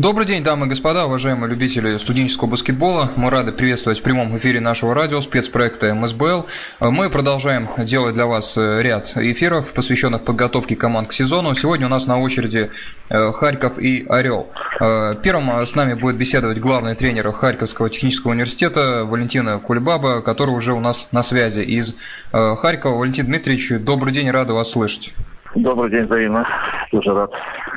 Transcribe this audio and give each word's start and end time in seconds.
Добрый 0.00 0.26
день, 0.26 0.42
дамы 0.42 0.64
и 0.64 0.68
господа, 0.70 1.04
уважаемые 1.04 1.50
любители 1.50 1.98
студенческого 1.98 2.48
баскетбола. 2.48 3.10
Мы 3.16 3.28
рады 3.28 3.52
приветствовать 3.52 3.98
в 3.98 4.02
прямом 4.02 4.34
эфире 4.38 4.58
нашего 4.58 4.94
радио 4.94 5.20
спецпроекта 5.20 5.94
МСБЛ. 5.94 6.46
Мы 6.80 7.10
продолжаем 7.10 7.68
делать 7.76 8.14
для 8.14 8.24
вас 8.24 8.56
ряд 8.56 9.12
эфиров, 9.16 9.74
посвященных 9.74 10.24
подготовке 10.24 10.74
команд 10.74 11.08
к 11.08 11.12
сезону. 11.12 11.54
Сегодня 11.54 11.84
у 11.84 11.90
нас 11.90 12.06
на 12.06 12.18
очереди 12.18 12.70
э, 13.10 13.32
Харьков 13.32 13.78
и 13.78 14.06
Орел. 14.08 14.48
Э, 14.80 15.16
первым 15.22 15.50
с 15.66 15.74
нами 15.74 15.92
будет 15.92 16.16
беседовать 16.16 16.60
главный 16.60 16.94
тренер 16.94 17.30
Харьковского 17.32 17.90
технического 17.90 18.30
университета 18.30 19.04
Валентина 19.04 19.58
Кульбаба, 19.58 20.22
который 20.22 20.54
уже 20.54 20.72
у 20.72 20.80
нас 20.80 21.08
на 21.12 21.22
связи 21.22 21.60
из 21.60 21.94
э, 22.32 22.56
Харькова. 22.56 22.96
Валентин 22.96 23.26
Дмитриевич, 23.26 23.72
добрый 23.80 24.14
день, 24.14 24.30
рады 24.30 24.54
вас 24.54 24.70
слышать. 24.70 25.12
Добрый 25.54 25.90
день, 25.90 26.04
взаимно. 26.04 26.46
Тоже 26.90 27.12
рад 27.12 27.30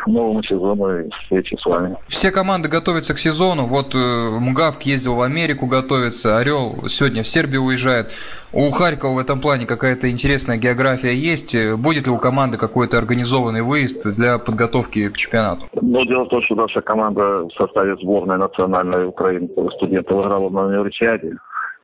новому 0.05 0.43
сезону 0.43 0.99
и 0.99 1.09
встрече 1.23 1.57
с 1.57 1.65
вами. 1.65 1.95
Все 2.07 2.31
команды 2.31 2.69
готовятся 2.69 3.13
к 3.13 3.17
сезону. 3.17 3.63
Вот 3.63 3.95
э, 3.95 4.39
Мугавк 4.39 4.83
ездил 4.83 5.15
в 5.15 5.21
Америку 5.21 5.65
готовиться, 5.65 6.37
Орел 6.37 6.87
сегодня 6.87 7.23
в 7.23 7.27
Сербию 7.27 7.63
уезжает. 7.63 8.11
У 8.51 8.69
Харькова 8.69 9.15
в 9.15 9.17
этом 9.17 9.41
плане 9.41 9.65
какая-то 9.65 10.11
интересная 10.11 10.57
география 10.57 11.15
есть. 11.15 11.55
Будет 11.77 12.05
ли 12.05 12.11
у 12.11 12.17
команды 12.17 12.57
какой-то 12.57 12.97
организованный 12.97 13.63
выезд 13.63 14.05
для 14.15 14.37
подготовки 14.37 15.09
к 15.09 15.17
чемпионату? 15.17 15.63
Ну, 15.81 16.05
дело 16.05 16.25
в 16.25 16.29
том, 16.29 16.41
что 16.43 16.55
наша 16.55 16.81
команда 16.81 17.45
в 17.45 17.51
составе 17.57 17.95
сборной 17.95 18.37
национальной 18.37 19.07
Украины 19.07 19.49
студентов 19.77 20.25
играла 20.25 20.49
на 20.49 20.67
универсиаде. 20.67 21.37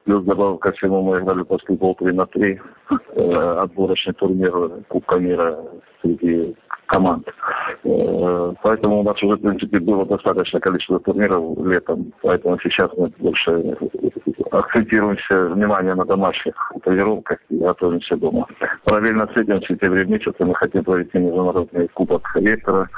Плюс 0.09 0.23
добавок 0.23 0.62
ко 0.62 0.72
всему 0.72 1.04
мы 1.04 1.20
играли 1.20 1.44
баскетбол 1.44 1.94
3 1.94 2.13
на 2.13 2.26
3, 2.26 2.59
э, 2.90 3.58
отборочный 3.62 4.13
турнир 4.16 4.52
Кубка 4.88 5.18
мира 5.18 5.55
среди 6.02 6.55
команд. 6.88 7.27
Э, 7.84 8.54
поэтому 8.63 9.02
у 9.02 9.04
нас 9.04 9.21
уже, 9.21 9.35
в 9.35 9.41
принципе, 9.41 9.77
было 9.77 10.07
достаточное 10.07 10.62
количество 10.62 10.99
турниров 10.99 11.60
летом. 11.63 12.12
Поэтому 12.24 12.57
сейчас 12.60 12.90
мы 12.98 13.12
больше 13.20 13.77
акцентируемся 14.49 15.46
внимание 15.49 15.93
на 15.93 16.05
домашних 16.05 16.55
тренировках 16.84 17.37
и 17.49 17.57
готовимся 17.60 18.18
дома. 18.18 18.48
Параллельно 18.85 19.27
с 19.32 19.37
этим 19.37 19.60
в 19.60 19.68
сентябре 19.68 20.05
месяце 20.05 20.43
мы 20.43 20.55
хотим 20.55 20.84
провести 20.85 21.20
международный 21.20 21.87
кубок 21.90 22.27
ректора 22.34 22.90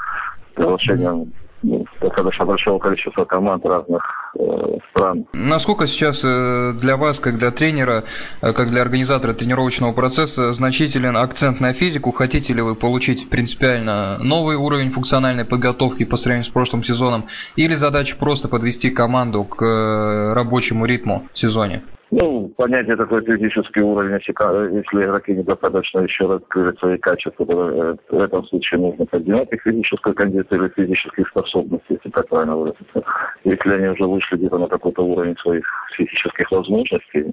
приглашением 0.54 1.18
ну, 1.18 1.28
достаточно 1.62 2.44
большого 2.44 2.78
количества 2.78 3.24
команд 3.24 3.64
разных 3.64 4.02
э, 4.38 4.78
стран. 4.90 5.26
Насколько 5.32 5.86
сейчас 5.86 6.22
э, 6.24 6.72
для 6.80 6.96
вас, 6.96 7.20
как 7.20 7.38
для 7.38 7.50
тренера, 7.50 8.04
э, 8.40 8.52
как 8.52 8.68
для 8.68 8.82
организатора 8.82 9.32
тренировочного 9.32 9.92
процесса, 9.92 10.52
значителен 10.52 11.16
акцент 11.16 11.60
на 11.60 11.72
физику? 11.72 12.12
Хотите 12.12 12.52
ли 12.52 12.62
вы 12.62 12.74
получить 12.74 13.30
принципиально 13.30 14.18
новый 14.20 14.56
уровень 14.56 14.90
функциональной 14.90 15.44
подготовки 15.44 16.04
по 16.04 16.16
сравнению 16.16 16.44
с 16.44 16.48
прошлым 16.48 16.82
сезоном? 16.82 17.26
Или 17.56 17.74
задача 17.74 18.16
просто 18.16 18.48
подвести 18.48 18.90
команду 18.90 19.44
к 19.44 19.62
э, 19.64 20.32
рабочему 20.34 20.86
ритму 20.86 21.28
в 21.32 21.38
сезоне? 21.38 21.82
Ну, 22.14 22.52
понятие 22.58 22.96
такой 22.96 23.24
физический 23.24 23.80
уровень, 23.80 24.12
если, 24.12 25.02
игроки 25.02 25.32
недостаточно 25.32 26.00
еще 26.00 26.26
раскрыли 26.26 26.76
свои 26.76 26.98
качества, 26.98 27.46
то 27.46 27.70
э, 27.70 27.96
в 28.10 28.20
этом 28.20 28.44
случае 28.48 28.80
нужно 28.80 29.06
поднимать 29.06 29.50
их 29.50 29.62
физическую 29.62 30.14
кондицию 30.14 30.60
или 30.60 30.72
физических 30.76 31.26
способностей, 31.28 31.94
если 31.94 32.10
так 32.10 32.28
правильно 32.28 32.54
выразиться. 32.54 33.02
Если 33.44 33.70
они 33.70 33.88
уже 33.88 34.04
вышли 34.04 34.36
где-то 34.36 34.58
на 34.58 34.68
какой-то 34.68 35.02
уровень 35.02 35.38
своих 35.38 35.64
физических 35.96 36.50
возможностей, 36.50 37.32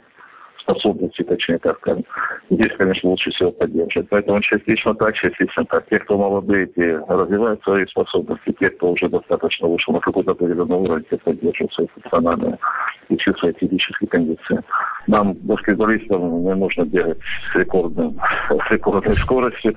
способности, 0.69 1.23
точнее 1.23 1.57
так 1.59 1.77
скажем. 1.77 2.05
Здесь, 2.49 2.71
конечно, 2.77 3.09
лучше 3.09 3.31
всего 3.31 3.51
поддерживать. 3.51 4.09
Поэтому 4.09 4.41
частично 4.41 4.93
так, 4.95 5.15
частично 5.15 5.65
так. 5.65 5.87
Те, 5.89 5.99
кто 5.99 6.17
молодые, 6.17 6.67
те 6.67 6.97
развивают 7.07 7.61
свои 7.63 7.85
способности. 7.85 8.55
Те, 8.59 8.69
кто 8.69 8.91
уже 8.91 9.09
достаточно 9.09 9.67
вышел 9.67 9.93
на 9.93 9.99
какой-то 9.99 10.31
определенный 10.31 10.77
уровень, 10.77 11.05
те 11.09 11.17
поддерживают 11.17 11.73
свои 11.73 11.87
функциональные 11.87 12.57
и 13.09 13.17
свои 13.17 13.53
физические 13.53 14.07
кондиции. 14.07 14.59
Нам, 15.07 15.33
баскетболистам, 15.33 16.43
не 16.43 16.55
нужно 16.55 16.83
бегать 16.85 17.17
с, 17.51 17.55
рекордным, 17.55 18.19
с 18.49 18.71
рекордной 18.71 19.13
скоростью 19.13 19.73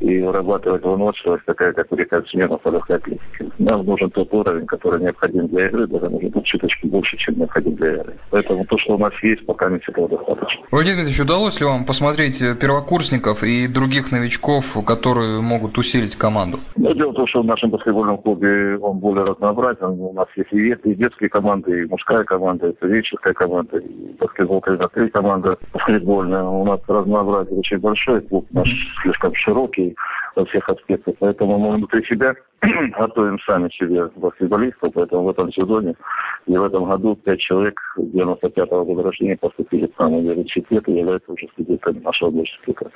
и 0.00 0.20
вырабатывать 0.20 0.82
выносливость, 0.82 1.44
такая, 1.44 1.72
как 1.72 1.86
рекордсменов 1.92 2.60
по 2.62 2.70
легкой 2.70 2.96
атлетике. 2.96 3.50
Нам 3.58 3.86
нужен 3.86 4.10
тот 4.10 4.32
уровень, 4.34 4.66
который 4.66 5.00
необходим 5.00 5.46
для 5.48 5.66
игры, 5.68 5.86
даже 5.86 6.08
может 6.08 6.30
быть 6.30 6.44
чуточку 6.44 6.88
больше, 6.88 7.16
чем 7.18 7.38
необходим 7.38 7.74
для 7.76 7.94
игры. 7.94 8.14
Поэтому 8.30 8.64
то, 8.66 8.76
что 8.78 8.94
у 8.94 8.98
нас 8.98 9.12
есть, 9.22 9.46
пока 9.46 9.70
не 9.70 9.78
этого 9.78 10.08
достаточно. 10.16 10.64
Владимир 10.70 10.96
Дмитриевич, 10.96 11.20
удалось 11.20 11.60
ли 11.60 11.66
вам 11.66 11.84
посмотреть 11.84 12.42
первокурсников 12.60 13.42
и 13.42 13.68
других 13.68 14.12
новичков, 14.12 14.76
которые 14.84 15.40
могут 15.40 15.78
усилить 15.78 16.16
команду? 16.16 16.60
Ну, 16.76 16.94
дело 16.94 17.12
в 17.12 17.14
том, 17.14 17.26
что 17.26 17.42
в 17.42 17.46
нашем 17.46 17.70
баскетбольном 17.70 18.18
клубе 18.18 18.78
он 18.78 18.98
более 18.98 19.24
разнообразен. 19.24 20.00
У 20.00 20.12
нас 20.12 20.26
есть 20.36 20.52
и 20.52 20.94
детские 20.94 21.28
команды, 21.28 21.82
и 21.82 21.86
мужская 21.86 22.24
команда, 22.24 22.68
и 22.68 22.76
студенческая 22.76 23.34
команда, 23.34 23.78
и 23.78 24.12
баскетбол 24.18 24.60
три 24.60 25.08
команда 25.10 25.58
баскетбольная. 25.72 26.42
У 26.42 26.64
нас 26.64 26.80
разнообразие 26.86 27.58
очень 27.58 27.78
большое, 27.78 28.20
клуб 28.22 28.46
наш 28.50 28.68
слишком 29.02 29.34
широкий 29.34 29.96
во 30.34 30.44
всех 30.44 30.68
аспектах. 30.68 31.14
Поэтому 31.18 31.58
мы 31.58 31.76
внутри 31.76 32.04
себя 32.04 32.34
готовим 32.98 33.38
сами 33.40 33.68
себе 33.70 34.08
баскетболистов. 34.16 34.92
Поэтому 34.94 35.24
в 35.24 35.30
этом 35.30 35.52
сезоне 35.52 35.94
и 36.46 36.56
в 36.56 36.62
этом 36.62 36.84
году 36.84 37.16
пять 37.16 37.40
человек 37.40 37.80
95-го 37.98 38.84
года 38.84 39.02
рождения 39.02 39.36
поступили 39.36 39.86
к 39.86 39.98
нам 39.98 40.05
в 40.08 40.14
университет 40.14 40.88
и 40.88 40.92
являются 40.92 41.32
уже 41.32 41.48
студентами 41.52 42.00
нашего 42.00 42.28
университета. 42.28 42.90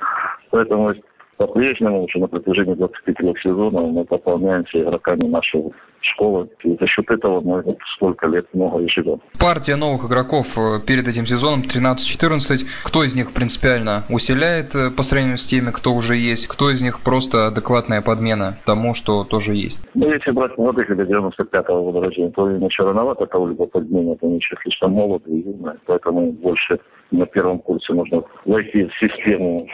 Поэтому 0.49 0.93
по-прежнему 1.41 2.03
уже 2.03 2.19
на 2.19 2.27
протяжении 2.27 2.75
23 2.75 3.15
сезонов 3.41 3.91
мы 3.91 4.05
пополняемся 4.05 4.79
игроками 4.79 5.25
нашей 5.27 5.63
школы. 6.01 6.47
И 6.63 6.77
за 6.79 6.85
счет 6.85 7.09
этого 7.09 7.41
мы 7.41 7.61
вот 7.63 7.77
столько 7.95 8.27
лет 8.27 8.45
много 8.53 8.83
и 8.83 8.87
живем. 8.87 9.19
Партия 9.39 9.75
новых 9.75 10.05
игроков 10.05 10.55
э, 10.55 10.85
перед 10.85 11.07
этим 11.07 11.25
сезоном 11.25 11.61
13-14. 11.61 12.65
Кто 12.83 13.03
из 13.03 13.15
них 13.15 13.33
принципиально 13.33 14.03
усиляет 14.09 14.75
э, 14.75 14.91
по 14.91 15.01
сравнению 15.01 15.37
с 15.37 15.47
теми, 15.47 15.71
кто 15.71 15.93
уже 15.93 16.15
есть? 16.15 16.47
Кто 16.47 16.69
из 16.69 16.79
них 16.81 17.01
просто 17.03 17.47
адекватная 17.47 18.01
подмена 18.03 18.59
тому, 18.65 18.93
что 18.93 19.23
тоже 19.23 19.55
есть? 19.55 19.81
Ну, 19.95 20.11
если 20.11 20.29
брать 20.31 20.55
молодых 20.59 20.91
или 20.91 21.05
95-го 21.05 21.91
года 21.91 22.05
рождения, 22.05 22.31
то 22.31 22.47
еще 22.49 22.83
рановато 22.83 23.25
кого-либо 23.25 23.65
подменять. 23.65 24.19
Они 24.21 24.35
еще 24.35 24.55
слишком 24.61 24.91
молоды 24.91 25.31
и 25.31 25.39
юные. 25.39 25.77
Поэтому 25.87 26.31
больше 26.33 26.79
на 27.09 27.25
первом 27.25 27.59
курсе 27.59 27.93
нужно 27.93 28.23
войти 28.45 28.85
в 28.85 28.93
систему 28.99 29.67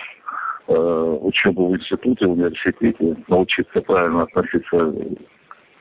учебу 0.67 1.69
в 1.69 1.75
институте, 1.75 2.27
в 2.27 2.31
университете, 2.31 3.15
научиться 3.27 3.81
правильно 3.81 4.23
относиться 4.23 4.93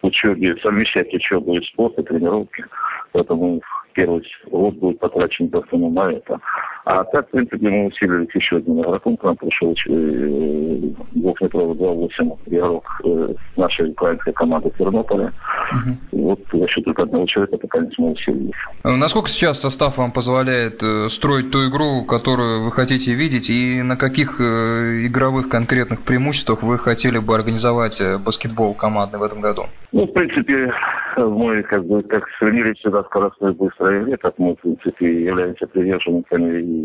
к 0.00 0.04
учебе, 0.04 0.56
совмещать 0.62 1.12
учебу 1.12 1.56
и 1.56 1.64
спорт, 1.66 1.98
и 1.98 2.02
тренировки. 2.02 2.64
Поэтому 3.12 3.60
первый 3.92 4.22
год 4.46 4.74
будет 4.74 4.98
потрачен 4.98 5.48
в 5.48 5.56
основном 5.56 5.94
на 5.94 6.12
это. 6.12 6.40
А 6.86 7.02
так, 7.02 7.26
в 7.26 7.30
принципе, 7.32 7.68
мы 7.68 7.86
усилились 7.86 8.32
еще 8.32 8.58
одним 8.58 8.80
игроком. 8.80 9.16
К 9.16 9.24
нам 9.24 9.36
пришел 9.36 9.74
э, 9.88 10.80
двухметровый 11.16 11.76
2-8 11.76 12.38
игрок 12.46 12.84
э, 13.04 13.34
нашей 13.56 13.90
украинской 13.90 14.32
команды 14.32 14.70
Тернополя. 14.78 15.32
Угу. 15.72 16.22
Вот 16.22 16.40
за 16.52 16.68
счет 16.68 16.84
только 16.84 17.02
одного 17.02 17.26
человека 17.26 17.56
пока 17.56 17.80
мы 17.98 18.12
усилились. 18.12 18.54
Насколько 18.84 19.28
сейчас 19.30 19.60
состав 19.60 19.98
вам 19.98 20.12
позволяет 20.12 20.80
э, 20.80 21.08
строить 21.08 21.50
ту 21.50 21.68
игру, 21.68 22.04
которую 22.04 22.62
вы 22.62 22.70
хотите 22.70 23.14
видеть, 23.14 23.50
и 23.50 23.82
на 23.82 23.96
каких 23.96 24.40
игровых 24.40 25.48
конкретных 25.48 26.02
преимуществах 26.02 26.62
вы 26.62 26.78
хотели 26.78 27.18
бы 27.18 27.34
организовать 27.34 28.00
баскетбол 28.24 28.74
командный 28.74 29.18
в 29.18 29.24
этом 29.24 29.40
году? 29.40 29.62
Ну, 29.90 30.04
в 30.04 30.12
принципе, 30.12 30.72
мы 31.16 31.64
как 31.64 31.84
бы 31.84 32.02
как 32.04 32.28
стремились 32.36 32.78
всегда 32.78 33.02
скоростной 33.04 33.54
быстрой 33.54 34.04
игре, 34.04 34.16
так 34.18 34.34
мы, 34.38 34.54
в 34.54 34.60
принципе, 34.60 35.24
являемся 35.24 35.66
приверженниками 35.66 36.75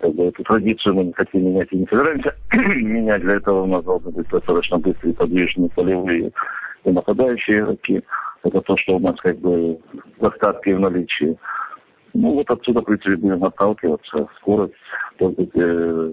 как 0.00 0.14
бы, 0.14 0.24
эту 0.24 0.42
традицию 0.44 0.94
мы 0.94 1.04
не 1.04 1.12
хотим 1.12 1.44
менять 1.44 1.68
и 1.70 1.76
не 1.76 1.86
собираемся 1.86 2.34
менять. 2.52 3.22
Для 3.22 3.34
этого 3.34 3.62
у 3.62 3.66
нас 3.66 3.84
должны 3.84 4.10
быть 4.10 4.28
достаточно 4.28 4.78
быстрые, 4.78 5.14
подвижные, 5.14 5.70
полевые 5.70 6.32
и 6.84 6.90
нападающие 6.90 7.60
игроки. 7.60 8.02
Это 8.44 8.60
то, 8.60 8.76
что 8.76 8.96
у 8.96 9.00
нас 9.00 9.16
как 9.20 9.38
бы 9.38 9.78
в 10.18 10.26
остатке 10.26 10.76
в 10.76 10.80
наличии. 10.80 11.36
Ну 12.14 12.32
вот 12.32 12.50
отсюда, 12.50 12.80
в 12.80 12.84
принципе, 12.84 13.16
будем 13.16 13.44
отталкиваться. 13.44 14.28
Скорость, 14.38 14.74
э, 15.20 16.12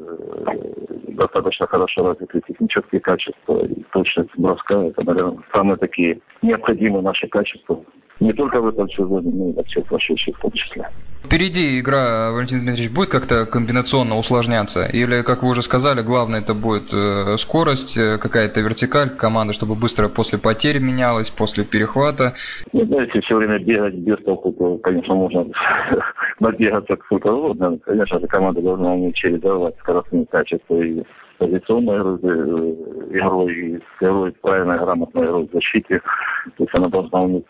достаточно 1.10 1.68
хорошо 1.68 2.08
развитые 2.08 2.42
технические 2.48 3.00
качества 3.00 3.66
и 3.66 3.84
точность 3.94 4.32
броска. 4.36 4.84
Это, 4.84 5.04
наверное, 5.06 5.40
самые 5.54 5.78
такие 5.78 6.20
необходимые 6.42 7.02
наши 7.04 7.28
качества 7.28 7.82
Не 8.20 8.34
только 8.34 8.62
в 8.62 8.68
этом 8.68 8.90
сезоне, 8.90 9.32
но 9.34 9.50
и 9.50 9.54
во 9.54 9.64
всех 9.64 9.86
прошедших 9.86 10.38
в 10.38 10.42
том 10.42 10.52
числе. 10.52 10.90
Впереди 11.24 11.80
игра, 11.80 12.32
Валентин 12.32 12.60
Дмитриевич, 12.60 12.94
будет 12.94 13.10
как-то 13.10 13.46
комбинационно 13.46 14.18
усложняться? 14.18 14.86
Или, 14.86 15.24
как 15.24 15.42
вы 15.42 15.50
уже 15.50 15.62
сказали, 15.62 16.02
главное 16.02 16.42
это 16.42 16.54
будет 16.54 16.94
э, 16.94 17.38
скорость, 17.38 17.98
э, 17.98 18.18
какая-то 18.18 18.60
вертикаль 18.62 19.10
команды, 19.10 19.54
чтобы 19.54 19.76
быстро 19.76 20.10
после 20.10 20.38
потери 20.38 20.80
менялась, 20.80 21.30
после 21.30 21.64
перехвата? 21.64 22.34
Ну, 22.74 22.86
знаете, 22.86 23.22
все 23.22 23.36
время 23.36 23.58
бегать 23.58 23.96
без 23.96 24.18
толку, 24.26 24.52
то, 24.52 24.78
конечно, 24.78 25.16
можно 25.16 25.46
набегаться 26.40 26.98
сколько 27.06 27.28
угодно. 27.28 27.80
Конечно 27.86 28.20
же, 28.20 28.28
команда 28.28 28.62
должна 28.62 28.94
уметь 28.94 29.16
чередовать 29.16 29.76
скоростные 29.80 30.26
качества 30.26 30.76
и 30.76 31.04
позиционной 31.38 31.98
игрой, 33.18 33.54
и 33.54 33.80
игрой 34.02 34.32
правильной, 34.42 34.78
грамотной 34.78 35.26
игрой 35.26 35.48
в 35.48 35.54
защите. 35.54 36.02
То 36.58 36.64
есть 36.64 36.78
она 36.78 36.88
должна 36.90 37.22
уметь 37.22 37.46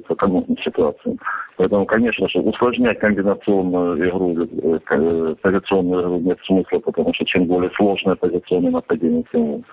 приспосабливаться 0.00 0.54
к 0.54 0.60
ситуациям. 0.64 1.18
Поэтому, 1.56 1.86
конечно 1.86 2.28
же, 2.28 2.40
усложнять 2.40 2.98
комбинационную 2.98 4.08
игру, 4.08 4.36
э, 4.42 5.34
позиционную 5.40 6.02
игру 6.02 6.18
нет 6.20 6.38
смысла, 6.44 6.78
потому 6.78 7.12
что 7.14 7.24
чем 7.24 7.46
более 7.46 7.70
сложное 7.70 8.16
позиционное 8.16 8.72
нападение, 8.72 9.24
тем 9.32 9.64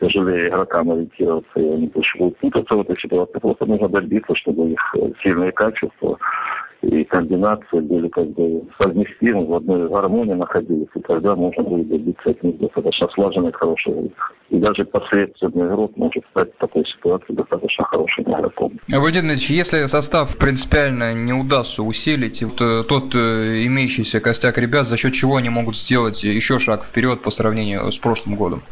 тяжелее 0.00 0.48
игрокам 0.48 0.90
ориентироваться, 0.90 1.60
и 1.60 1.68
они 1.68 1.86
больше 1.88 2.18
будут 2.18 2.36
путаться 2.38 2.74
в 2.74 2.80
этой 2.80 2.98
ситуации. 2.98 3.38
Просто 3.38 3.66
нужно 3.66 3.88
добиться, 3.88 4.34
чтобы 4.34 4.70
их 4.70 4.94
сильные 5.22 5.52
качества 5.52 6.18
и 6.82 7.04
комбинации 7.04 7.80
были 7.80 8.08
как 8.08 8.28
бы 8.30 8.62
совместимы, 8.80 9.46
в 9.46 9.54
одной 9.54 9.88
гармонии 9.88 10.34
находились, 10.34 10.88
и 10.94 11.00
тогда 11.00 11.34
можно 11.34 11.62
будет 11.62 11.88
добиться 11.88 12.30
от 12.30 12.42
них 12.42 12.58
достаточно 12.58 13.08
слаженной, 13.14 13.52
хорошей 13.52 13.92
игры. 13.92 14.10
И 14.50 14.58
даже 14.58 14.84
посредственный 14.84 15.66
игрок 15.66 15.96
может 15.96 16.24
стать 16.30 16.52
в 16.54 16.58
такой 16.58 16.84
ситуации 16.86 17.32
достаточно 17.32 17.84
хорошим 17.84 18.24
игроком. 18.24 18.72
Владимир 18.88 19.32
Ильич, 19.32 19.50
если 19.50 19.86
состав 19.86 20.36
принципиально 20.38 21.14
не 21.14 21.32
удастся 21.32 21.82
усилить, 21.82 22.42
вот, 22.42 22.60
э, 22.60 22.84
тот 22.88 23.14
э, 23.14 23.64
имеющийся 23.66 24.20
костяк 24.20 24.58
ребят, 24.58 24.86
за 24.86 24.96
счет 24.96 25.14
чего 25.14 25.36
они 25.36 25.48
могут 25.48 25.76
сделать 25.76 26.22
еще 26.22 26.58
шаг 26.58 26.84
вперед 26.84 27.22
по 27.22 27.30
сравнению 27.30 27.90
с 27.90 27.98
прошлым 27.98 28.36
годом? 28.36 28.62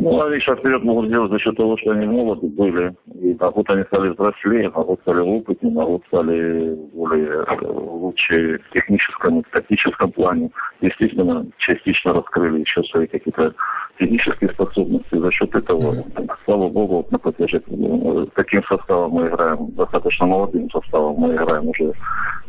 Ну, 0.00 0.22
они 0.22 0.40
шаг 0.40 0.60
вперед 0.60 0.82
могут 0.84 1.06
сделать 1.06 1.30
за 1.32 1.38
счет 1.38 1.56
того, 1.56 1.76
что 1.76 1.90
они 1.90 2.06
молоды 2.06 2.46
были. 2.46 2.94
И 3.20 3.36
а 3.40 3.50
вот 3.50 3.68
они 3.70 3.82
стали 3.84 4.10
взрослее, 4.10 4.70
а 4.74 4.80
вот 4.80 5.00
стали 5.00 5.20
опытнее, 5.20 5.80
а 5.80 5.84
вот 5.84 6.02
стали 6.06 6.74
более 6.92 7.44
э, 7.44 7.66
лучше 7.66 8.58
в 8.58 8.72
техническом 8.72 9.40
и 9.40 9.44
тактическом 9.50 10.12
плане. 10.12 10.50
Естественно, 10.80 11.46
частично 11.58 12.12
раскрыли 12.12 12.60
еще 12.60 12.82
свои 12.84 13.06
какие-то 13.06 13.54
физические 13.96 14.50
способности. 14.50 15.16
За 15.16 15.32
счет 15.32 15.54
этого, 15.54 16.04
слава 16.44 16.68
богу, 16.68 17.06
на 17.10 17.18
протяжении 17.18 18.30
таким 18.34 18.62
составом 18.64 19.12
мы 19.12 19.28
играем, 19.28 19.72
достаточно 19.72 20.26
молодым 20.26 20.70
составом 20.70 21.16
мы 21.16 21.34
играем 21.34 21.68
уже 21.68 21.92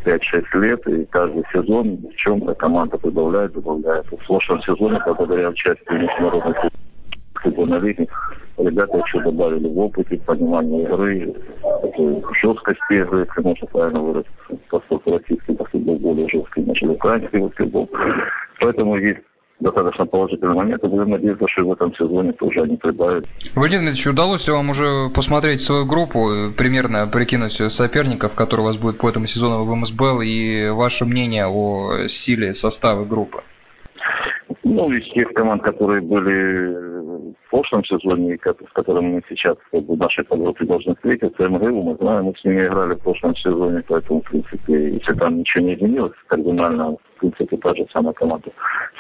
5-6 0.06 0.60
лет, 0.60 0.88
и 0.88 1.06
каждый 1.06 1.44
сезон 1.52 1.98
в 1.98 2.16
чем-то 2.16 2.54
команда 2.56 2.98
прибавляет, 2.98 3.54
добавляет. 3.54 4.06
В 4.06 4.28
прошлом 4.28 4.62
сезоне, 4.62 5.00
благодаря 5.06 5.50
участию 5.50 6.00
международных 6.00 6.58
лиги. 7.46 8.08
Ребята 8.58 8.98
еще 8.98 9.22
добавили 9.22 9.68
в 9.68 9.80
опыте, 9.80 10.18
понимание 10.26 10.84
игры, 10.84 11.34
жесткости 12.42 12.94
игры, 12.94 13.26
если 13.28 13.42
можно 13.42 13.68
правильно 13.68 14.02
выразиться, 14.02 14.32
поскольку 14.70 15.12
российский 15.12 15.54
баскетбол 15.54 15.98
более 16.00 16.28
жесткий, 16.30 16.62
нежели 16.62 16.90
украинский 16.90 17.40
баскетбол. 17.40 17.90
Поэтому 18.60 18.98
есть 18.98 19.20
достаточно 19.60 20.06
положительный 20.06 20.56
момент, 20.56 20.84
и 20.84 20.88
будем 20.88 21.10
надеяться, 21.10 21.46
что 21.48 21.64
в 21.64 21.74
этом 21.74 21.94
сезоне 21.96 22.32
тоже 22.34 22.62
они 22.62 22.78
прибавят. 22.78 23.26
Владимир 23.56 23.84
Дмитриевич, 23.84 24.08
удалось 24.08 24.48
ли 24.48 24.54
вам 24.54 24.70
уже 24.70 25.10
посмотреть 25.14 25.62
свою 25.62 25.86
группу, 25.86 26.54
примерно 26.58 27.08
прикинуть 27.08 27.54
соперников, 27.54 28.36
которые 28.36 28.66
у 28.66 28.68
вас 28.68 28.78
будут 28.78 28.98
по 29.00 29.10
этому 29.10 29.28
сезону 29.28 29.64
в 29.64 29.76
МСБЛ, 29.76 30.22
и 30.22 30.70
ваше 30.70 31.06
мнение 31.06 31.46
о 31.48 32.08
силе 32.08 32.54
состава 32.54 33.06
группы? 33.06 33.42
Ну, 34.64 34.92
из 34.92 35.12
тех 35.14 35.28
команд, 35.34 35.64
которые 35.64 36.02
были 36.02 36.89
в 37.50 37.52
прошлом 37.52 37.84
сезоне, 37.84 38.38
с 38.38 38.74
которыми 38.74 39.16
мы 39.16 39.24
сейчас 39.28 39.58
бы, 39.72 39.98
нашей 39.98 40.24
подготовке 40.24 40.66
должны 40.66 40.94
встретиться, 40.94 41.48
МГУ, 41.48 41.82
мы 41.82 41.96
знаем, 41.96 42.26
мы 42.26 42.36
с 42.36 42.46
ними 42.46 42.68
играли 42.68 42.94
в 42.94 43.00
прошлом 43.00 43.36
сезоне, 43.36 43.84
поэтому, 43.88 44.22
в 44.22 44.26
принципе, 44.26 44.92
если 44.94 45.14
там 45.14 45.40
ничего 45.40 45.66
не 45.66 45.74
изменилось 45.74 46.14
кардинально, 46.28 46.92
в 46.92 47.20
принципе, 47.20 47.58
та 47.58 47.74
же 47.74 47.88
самая 47.92 48.14
команда. 48.14 48.52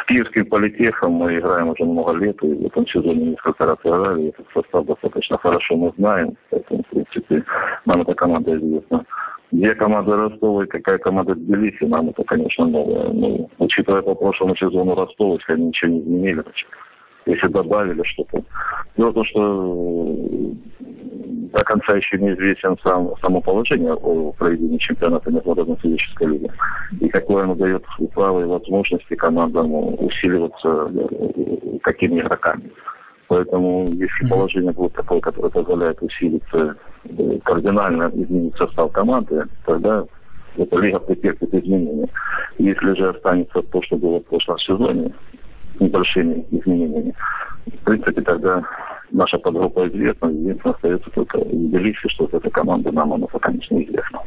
С 0.01 0.05
Киевским 0.07 0.47
политехом 0.47 1.11
мы 1.11 1.37
играем 1.37 1.69
уже 1.69 1.85
много 1.85 2.13
лет, 2.13 2.43
и 2.43 2.47
в 2.47 2.65
этом 2.65 2.87
сезоне 2.87 3.23
несколько 3.25 3.67
раз 3.67 3.77
играли, 3.83 4.29
этот 4.29 4.47
состав 4.51 4.83
достаточно 4.87 5.37
хорошо 5.37 5.75
мы 5.75 5.93
знаем, 5.97 6.35
поэтому, 6.49 6.81
в 6.81 6.87
принципе, 6.87 7.43
нам 7.85 8.01
эта 8.01 8.15
команда 8.15 8.57
известна. 8.57 9.05
Где 9.51 9.75
команда 9.75 10.15
Ростова 10.15 10.63
и 10.63 10.67
какая 10.67 10.97
команда 10.97 11.35
Тбилиси, 11.35 11.83
нам 11.83 12.09
это, 12.09 12.23
конечно, 12.23 12.65
новое. 12.65 13.09
Ну, 13.09 13.49
учитывая 13.59 14.01
по 14.01 14.15
прошлому 14.15 14.55
сезону 14.55 14.95
Ростова, 14.95 15.35
если 15.35 15.53
они 15.53 15.67
ничего 15.67 15.91
не 15.91 15.99
изменили, 15.99 16.43
если 17.25 17.47
добавили 17.47 18.01
что-то. 18.03 18.43
Дело 18.97 19.11
в 19.11 19.13
том, 19.13 19.25
что 19.25 20.17
до 20.79 21.63
конца 21.63 21.95
еще 21.95 22.17
неизвестен 22.17 22.77
сам, 22.83 23.13
само 23.21 23.41
положение 23.41 23.93
о 23.93 24.31
проведении 24.33 24.77
чемпионата 24.77 25.31
международной 25.31 25.77
физической 25.77 26.27
лиги. 26.27 26.49
И 26.99 27.09
какое 27.09 27.43
оно 27.43 27.55
дает 27.55 27.83
право 28.13 28.41
и 28.41 28.45
возможности 28.45 29.15
командам 29.15 29.73
усиливаться 29.73 30.91
э, 30.93 31.79
какими 31.81 32.19
игроками. 32.19 32.69
Поэтому 33.27 33.87
если 33.89 34.27
положение 34.27 34.71
будет 34.71 34.93
такое, 34.93 35.19
которое 35.19 35.49
позволяет 35.49 36.01
усилиться, 36.01 36.75
э, 37.05 37.39
кардинально 37.43 38.11
изменить 38.13 38.55
состав 38.55 38.91
команды, 38.91 39.45
тогда 39.65 40.05
эта 40.57 40.77
лига 40.77 40.99
претерпит 40.99 41.53
изменения. 41.53 42.09
Если 42.57 42.93
же 42.95 43.09
останется 43.09 43.61
то, 43.61 43.81
что 43.83 43.97
было 43.97 44.19
в 44.19 44.25
прошлом 44.25 44.57
сезоне, 44.59 45.13
небольшими 45.79 46.45
изменениями, 46.51 47.13
в 47.65 47.83
принципе, 47.83 48.21
тогда 48.21 48.63
наша 49.11 49.37
подгруппа 49.37 49.87
известна, 49.87 50.27
единственное 50.27 50.75
остается 50.75 51.09
только 51.11 51.39
Тбилиси, 51.39 52.07
что 52.09 52.29
эта 52.31 52.49
команда 52.49 52.91
нам 52.91 53.13
она 53.13 53.27
пока 53.27 53.51
не 53.51 53.59
известна. 53.59 54.19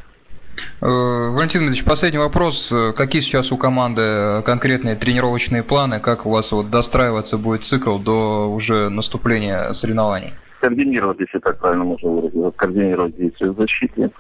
Э, 0.80 0.86
Валентин 0.86 1.60
Дмитриевич, 1.60 1.84
последний 1.84 2.18
вопрос. 2.18 2.72
Какие 2.96 3.22
сейчас 3.22 3.52
у 3.52 3.56
команды 3.56 4.42
конкретные 4.44 4.96
тренировочные 4.96 5.62
планы? 5.62 6.00
Как 6.00 6.26
у 6.26 6.30
вас 6.30 6.52
вот 6.52 6.70
достраиваться 6.70 7.38
будет 7.38 7.62
цикл 7.62 7.98
до 7.98 8.48
уже 8.52 8.88
наступления 8.88 9.72
соревнований? 9.72 10.32
Координировать, 10.60 11.18
если 11.20 11.38
так 11.38 11.58
правильно 11.58 11.84
можно 11.84 12.08
выразиться, 12.10 12.52
координировать 12.56 13.16
действия 13.16 13.50
в 13.50 13.56
защите, 13.56 14.10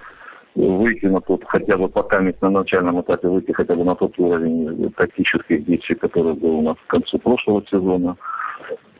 выйти 0.54 1.06
на 1.06 1.20
тот, 1.20 1.42
хотя 1.46 1.76
бы 1.76 1.88
пока 1.88 2.20
на 2.20 2.50
начальном 2.50 3.00
этапе 3.00 3.28
выйти 3.28 3.52
хотя 3.52 3.74
бы 3.74 3.84
на 3.84 3.94
тот 3.94 4.18
уровень 4.18 4.92
тактических 4.96 5.64
действий, 5.64 5.96
который 5.96 6.34
был 6.34 6.58
у 6.58 6.62
нас 6.62 6.76
к 6.86 6.90
концу 6.90 7.18
прошлого 7.18 7.62
сезона, 7.70 8.16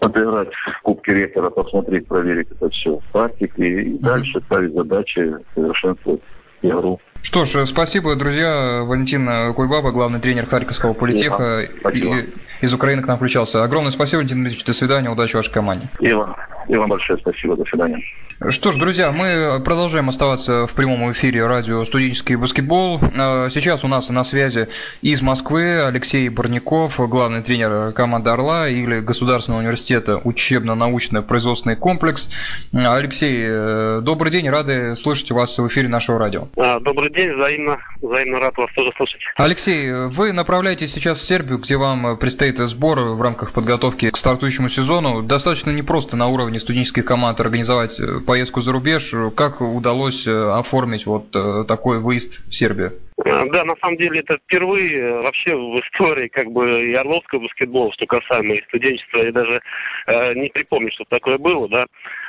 отыграть 0.00 0.52
в 0.52 0.82
Кубке 0.82 1.14
ректора, 1.14 1.50
посмотреть, 1.50 2.06
проверить 2.08 2.48
это 2.50 2.68
все 2.70 2.98
в 2.98 3.12
практике 3.12 3.82
и 3.82 3.98
дальше 3.98 4.40
ставить 4.46 4.72
задачи, 4.74 5.34
совершенствовать 5.54 6.22
игру. 6.62 7.00
Что 7.22 7.44
ж, 7.44 7.66
спасибо, 7.66 8.16
друзья. 8.16 8.82
Валентин 8.84 9.28
Куйбаба, 9.54 9.92
главный 9.92 10.20
тренер 10.20 10.46
Харьковского 10.46 10.92
политеха, 10.92 11.60
спасибо. 11.80 12.14
из 12.60 12.74
Украины 12.74 13.02
к 13.02 13.06
нам 13.06 13.16
включался. 13.16 13.62
Огромное 13.62 13.92
спасибо, 13.92 14.18
Валентин 14.18 14.38
Дмитриевич. 14.38 14.64
До 14.64 14.72
свидания, 14.72 15.08
удачи 15.08 15.36
вашей 15.36 15.52
команде. 15.52 15.88
И 16.00 16.12
вам, 16.12 16.34
и 16.68 16.76
вам 16.76 16.88
большое 16.88 17.18
спасибо. 17.18 17.56
До 17.56 17.64
свидания. 17.64 18.02
Что 18.48 18.72
ж, 18.72 18.76
друзья, 18.76 19.12
мы 19.12 19.62
продолжаем 19.64 20.08
оставаться 20.08 20.66
в 20.66 20.74
прямом 20.74 21.12
эфире 21.12 21.46
радио 21.46 21.84
«Студенческий 21.84 22.34
баскетбол». 22.34 22.98
А, 23.16 23.48
сейчас 23.50 23.84
у 23.84 23.88
нас 23.88 24.10
на 24.10 24.24
связи 24.24 24.68
из 25.00 25.22
Москвы 25.22 25.84
Алексей 25.84 26.28
Барников, 26.28 26.98
главный 27.08 27.42
тренер 27.42 27.92
команды 27.92 28.30
«Орла» 28.30 28.68
или 28.68 28.98
Государственного 28.98 29.60
университета 29.60 30.20
учебно-научно-производственный 30.24 31.76
комплекс. 31.76 32.30
Алексей, 32.72 33.44
э, 33.48 34.00
добрый 34.02 34.32
день, 34.32 34.50
рады 34.50 34.96
слышать 34.96 35.30
вас 35.30 35.56
в 35.56 35.68
эфире 35.68 35.86
нашего 35.86 36.18
радио. 36.18 36.48
А, 36.56 36.80
добрый 36.80 37.12
день, 37.12 37.32
взаимно, 37.34 37.78
взаимно 38.00 38.40
рад 38.40 38.56
вас 38.56 38.70
тоже 38.74 38.90
слышать. 38.96 39.20
Алексей, 39.36 39.92
вы 39.92 40.32
направляетесь 40.32 40.92
сейчас 40.92 41.20
в 41.20 41.24
Сербию, 41.24 41.58
где 41.58 41.76
вам 41.76 42.16
предстоит 42.18 42.58
сбор 42.58 42.98
в 42.98 43.22
рамках 43.22 43.52
подготовки 43.52 44.10
к 44.10 44.16
стартующему 44.16 44.68
сезону. 44.68 45.22
Достаточно 45.22 45.70
непросто 45.70 46.16
на 46.16 46.26
уровне 46.26 46.51
студенческих 46.58 47.04
команд 47.04 47.40
организовать 47.40 48.00
поездку 48.26 48.60
за 48.60 48.72
рубеж. 48.72 49.14
Как 49.36 49.60
удалось 49.60 50.26
э, 50.26 50.30
оформить 50.30 51.06
вот 51.06 51.34
э, 51.34 51.64
такой 51.66 52.00
выезд 52.00 52.46
в 52.48 52.54
Сербию? 52.54 52.92
Э, 53.24 53.44
да, 53.52 53.64
на 53.64 53.74
самом 53.76 53.96
деле 53.96 54.20
это 54.20 54.38
впервые 54.38 55.20
вообще 55.20 55.54
в 55.54 55.80
истории 55.80 56.28
как 56.28 56.50
бы 56.50 56.84
и 56.84 56.94
орловского 56.94 57.40
баскетбола, 57.40 57.92
что 57.92 58.06
касаемо 58.06 58.54
и 58.54 58.62
студенчества, 58.64 59.18
я 59.18 59.32
даже 59.32 59.60
э, 60.06 60.34
не 60.34 60.48
припомню, 60.48 60.90
что 60.92 61.04
такое 61.08 61.38
было, 61.38 61.68
да. 61.68 61.86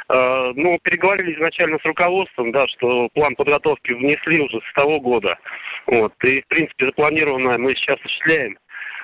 Э, 0.10 0.52
ну, 0.56 0.78
переговорили 0.84 1.36
изначально 1.36 1.80
с 1.80 1.86
руководством, 1.86 2.52
да, 2.52 2.68
что 2.68 3.10
план 3.14 3.36
подготовки 3.36 3.92
внесли 3.92 4.42
уже 4.42 4.60
с 4.60 4.74
того 4.74 5.00
года. 5.00 5.38
Вот, 5.88 6.14
и, 6.24 6.42
в 6.42 6.48
принципе, 6.48 6.88
запланированное 6.88 7.58
мы 7.58 7.76
сейчас 7.76 7.98
осуществляем. 8.00 8.58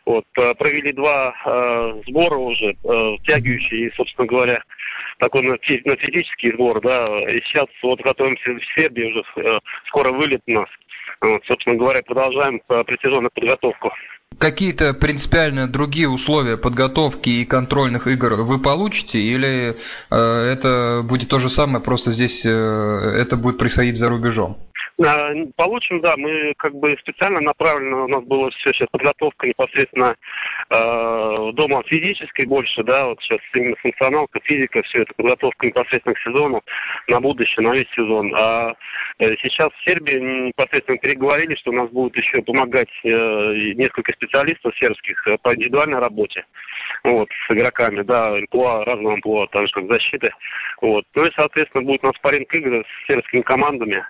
Вот, 0.06 0.26
провели 0.34 0.92
два 0.92 1.36
э, 1.46 2.02
сбора 2.08 2.38
уже, 2.38 2.72
э, 2.72 3.16
втягивающие, 3.22 3.92
собственно 3.96 4.28
говоря, 4.28 4.64
такой 5.20 5.44
на, 5.44 5.52
на 5.52 5.96
физический 5.98 6.52
сбор, 6.54 6.82
да. 6.82 7.06
И 7.30 7.42
сейчас 7.42 7.68
вот 7.84 8.02
готовимся 8.02 8.52
в 8.52 8.80
Сербии 8.80 9.04
уже, 9.04 9.24
э, 9.36 9.60
скоро 9.88 10.12
вылет 10.12 10.42
у 10.48 10.52
нас. 10.52 10.70
Вот, 11.22 11.42
собственно 11.46 11.76
говоря, 11.76 12.02
продолжаем 12.02 12.62
предсезонную 12.68 13.32
подготовку. 13.34 13.92
Какие-то 14.38 14.94
принципиально 14.94 15.68
другие 15.68 16.08
условия 16.08 16.56
подготовки 16.56 17.30
и 17.30 17.46
контрольных 17.46 18.08
игр 18.08 18.36
вы 18.36 18.62
получите, 18.62 19.20
или 19.20 19.76
э, 20.12 20.16
это 20.16 21.02
будет 21.04 21.30
то 21.30 21.40
же 21.40 21.50
самое, 21.50 21.84
просто 21.84 22.12
здесь 22.12 22.46
э, 22.46 22.50
это 22.50 23.36
будет 23.36 23.58
происходить 23.58 23.98
за 23.98 24.08
рубежом? 24.08 24.58
А, 25.02 25.32
получим, 25.56 26.02
да, 26.02 26.16
мы 26.18 26.54
как 26.58 26.74
бы 26.76 26.98
специально 27.00 27.40
направлено, 27.40 28.04
у 28.04 28.08
нас 28.08 28.24
была 28.26 28.50
все 28.50 28.74
сейчас 28.74 28.90
подготовка 28.92 29.48
непосредственно 29.48 30.16
э, 30.70 31.36
дома 31.54 31.84
физической 31.84 32.46
больше, 32.46 32.84
да, 32.84 33.08
вот 33.08 33.22
сейчас 33.22 33.40
именно 33.54 33.78
функционалка, 33.78 34.40
физика, 34.44 34.82
все 34.84 35.04
это 35.04 35.14
подготовка 35.14 35.68
непосредственно 35.68 36.16
к 36.16 36.20
сезону, 36.20 36.62
на 37.08 37.22
будущее, 37.22 37.66
на 37.66 37.74
весь 37.74 37.88
сезон. 37.96 38.34
А 38.36 38.74
э, 39.20 39.36
сейчас 39.42 39.70
в 39.70 39.90
Сербии 39.90 40.48
непосредственно 40.48 40.98
переговорили, 40.98 41.56
что 41.56 41.72
у 41.72 41.76
нас 41.76 41.90
будут 41.92 42.18
еще 42.18 42.42
помогать 42.42 42.90
э, 43.06 43.74
несколько 43.76 44.12
специалистов 44.12 44.76
сербских 44.78 45.26
э, 45.28 45.38
по 45.42 45.56
индивидуальной 45.56 46.00
работе, 46.00 46.46
вот, 47.04 47.30
с 47.48 47.52
игроками, 47.52 48.02
да, 48.02 48.36
МПЛА, 48.36 48.86
разного 48.86 49.16
МПЛА, 49.18 49.48
так 49.48 49.68
же 49.68 49.74
как 49.74 49.88
защиты, 49.88 50.32
вот. 50.82 51.06
Ну 51.16 51.26
и, 51.26 51.32
соответственно, 51.36 51.84
будет 51.84 52.04
у 52.04 52.08
нас 52.08 52.16
паринг 52.22 52.54
игры 52.54 52.84
с 52.84 53.08
сербскими 53.08 53.42
командами 53.42 54.04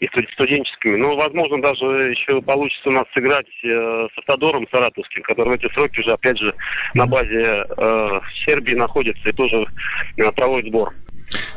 и 0.00 0.08
студенческими. 0.32 0.96
Но, 0.96 1.16
возможно, 1.16 1.60
даже 1.62 1.84
еще 2.10 2.40
получится 2.42 2.88
у 2.88 2.92
нас 2.92 3.06
сыграть 3.14 3.46
э, 3.64 4.08
с 4.14 4.18
Автодором 4.18 4.66
Саратовским, 4.70 5.22
который 5.22 5.48
в 5.48 5.52
эти 5.52 5.72
сроки 5.72 6.00
уже, 6.00 6.12
опять 6.12 6.38
же, 6.38 6.54
на 6.94 7.06
базе 7.06 7.64
э, 7.64 8.20
Сербии 8.46 8.74
находится 8.74 9.28
и 9.28 9.32
тоже 9.32 9.66
э, 10.16 10.32
проводит 10.32 10.68
сбор. 10.68 10.92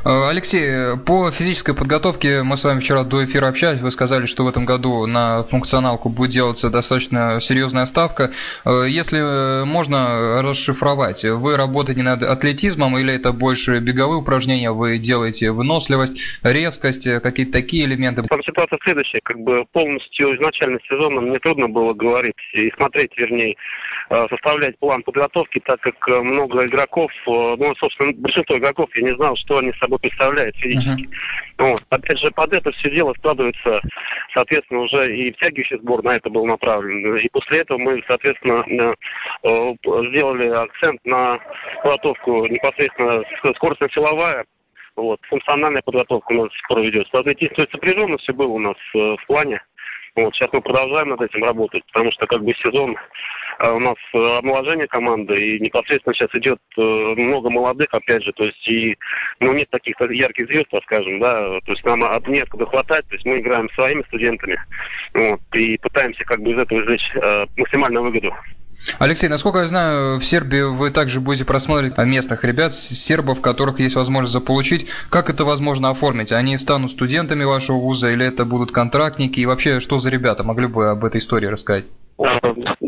Э, 0.06 0.30
Алексей, 0.30 0.98
по 1.06 1.32
физической 1.32 1.74
подготовке 1.74 2.44
мы 2.44 2.58
с 2.58 2.64
вами 2.64 2.80
вчера 2.80 3.04
до 3.04 3.24
эфира 3.26 3.48
общались, 3.48 3.82
вы 3.82 3.92
сказали, 3.92 4.26
что 4.26 4.44
в 4.44 4.48
этом 4.48 4.66
году 4.66 5.06
на 5.08 5.44
функционалку 5.44 6.10
будет 6.10 6.32
делаться 6.32 6.70
достаточно 6.70 7.40
серьезная 7.40 7.86
ставка. 7.86 8.32
Э, 8.66 8.86
если 8.88 9.66
можно 9.66 10.42
расшифровать, 10.42 11.24
вы 11.24 11.58
работаете 11.58 12.04
над 12.04 12.24
атлетизмом 12.24 12.98
или 12.98 13.14
это 13.14 13.32
больше 13.32 13.80
беговые 13.80 14.20
упражнения, 14.20 14.72
вы 14.72 14.98
делаете 14.98 15.52
выносливость, 15.52 16.40
резкость, 16.44 17.22
какие-то 17.22 17.54
такие 17.54 17.86
элементы? 17.86 18.24
Там 18.24 18.44
ситуация 18.44 18.80
следующая, 18.84 19.22
как 19.24 19.40
бы 19.40 19.66
полностью 19.72 20.36
изначально 20.36 20.80
сезона 20.88 21.22
мне 21.22 21.40
трудно 21.40 21.68
было 21.68 21.94
говорить 21.94 22.36
и 22.54 22.70
смотреть, 22.76 23.12
вернее, 23.18 23.56
э, 24.10 24.28
составлять 24.30 24.78
план 24.80 25.02
подготовки, 25.04 25.62
так 25.66 25.80
как 25.80 25.96
много 26.08 26.66
игроков, 26.66 27.12
ну, 27.26 27.74
собственно, 27.80 28.12
большинство 28.14 28.58
игроков, 28.58 28.90
я 28.96 29.04
не 29.04 29.16
знал, 29.16 29.36
что 29.38 29.63
они 29.64 29.74
собой 29.80 30.00
представляют 30.00 30.56
физически. 30.58 31.04
Uh-huh. 31.04 31.72
Вот. 31.72 31.84
Опять 31.90 32.20
же, 32.20 32.32
под 32.32 32.54
это 32.54 32.72
все 32.72 32.90
дело 32.90 33.14
складывается, 33.18 33.82
соответственно, 34.34 34.82
уже 34.82 35.16
и 35.16 35.32
втягивающий 35.34 35.78
сбор 35.80 36.04
на 36.04 36.16
это 36.16 36.30
был 36.30 36.46
направлен. 36.46 37.18
И 37.18 37.30
после 37.30 37.60
этого 37.60 37.78
мы, 37.78 38.04
соответственно, 38.08 38.64
э, 39.44 39.74
сделали 40.10 40.50
акцент 40.50 41.00
на 41.06 41.40
подготовку 41.84 42.48
непосредственно 42.48 43.24
скоростно-силовая, 43.56 44.46
вот, 44.96 45.20
функциональная 45.28 45.82
подготовка 45.82 46.32
у 46.32 46.44
нас 46.44 46.54
скоро 46.64 46.82
ведется. 46.82 47.18
Атлетическая 47.18 47.68
сопряженность 47.72 48.24
все 48.24 48.34
было 48.34 48.50
у 48.50 48.60
нас 48.60 48.78
э, 48.94 48.98
в 48.98 49.26
плане. 49.26 49.62
Вот, 50.16 50.36
сейчас 50.36 50.50
мы 50.54 50.62
продолжаем 50.62 51.10
над 51.10 51.22
этим 51.22 51.44
работать, 51.44 51.84
потому 51.92 52.12
что 52.12 52.28
как 52.28 52.44
бы 52.44 52.54
сезон 52.54 52.96
э, 53.60 53.72
у 53.72 53.80
нас 53.80 53.96
э, 54.14 54.38
омоложение 54.40 54.88
команды, 54.88 55.34
и 55.34 55.60
непосредственно 55.60 56.14
сейчас 56.14 56.30
идет 56.36 56.60
э, 56.78 56.82
много 56.82 57.50
молодых, 57.50 57.88
опять 57.92 58.24
же, 58.24 58.32
то 58.34 58.44
есть 58.44 58.68
и 58.68 58.96
ну, 59.40 59.54
нет 59.54 59.68
таких 59.72 59.96
ярких 60.00 60.46
звезд, 60.48 60.68
так 60.70 60.84
скажем, 60.84 61.20
да, 61.20 61.60
то 61.66 61.72
есть 61.72 61.84
нам 61.84 62.04
от 62.04 62.28
неоткуда 62.28 62.68
хватать, 62.68 63.08
то 63.08 63.16
есть 63.16 63.26
мы 63.26 63.40
играем 63.40 63.68
своими 63.72 64.04
студентами, 64.04 64.60
вот, 65.16 65.42
и 65.56 65.78
пытаемся 65.80 66.24
как 66.26 66.42
бы 66.42 66.52
из 66.52 66.60
этого 66.60 66.82
извлечь 66.82 67.10
максимальную 67.58 68.04
выгоду. 68.04 68.36
Алексей, 69.00 69.28
насколько 69.28 69.60
я 69.60 69.68
знаю, 69.68 70.20
в 70.20 70.26
Сербии 70.26 70.62
вы 70.62 70.92
также 70.92 71.20
будете 71.20 71.46
просматривать 71.46 71.98
местных 71.98 72.44
ребят, 72.44 72.74
сербов, 72.74 73.42
которых 73.42 73.80
есть 73.80 73.96
возможность 73.96 74.34
заполучить. 74.34 74.88
Как 75.10 75.30
это 75.30 75.46
возможно 75.46 75.90
оформить? 75.90 76.32
Они 76.32 76.58
станут 76.58 76.92
студентами 76.92 77.44
вашего 77.44 77.78
вуза 77.78 78.12
или 78.12 78.26
это 78.26 78.46
будут 78.46 78.72
контрактники? 78.72 79.40
И 79.40 79.46
вообще, 79.46 79.80
что 79.80 79.98
за 79.98 80.10
ребята? 80.10 80.44
Могли 80.44 80.68
бы 80.68 80.90
об 80.90 81.04
этой 81.06 81.20
истории 81.20 81.48
рассказать? 81.48 81.86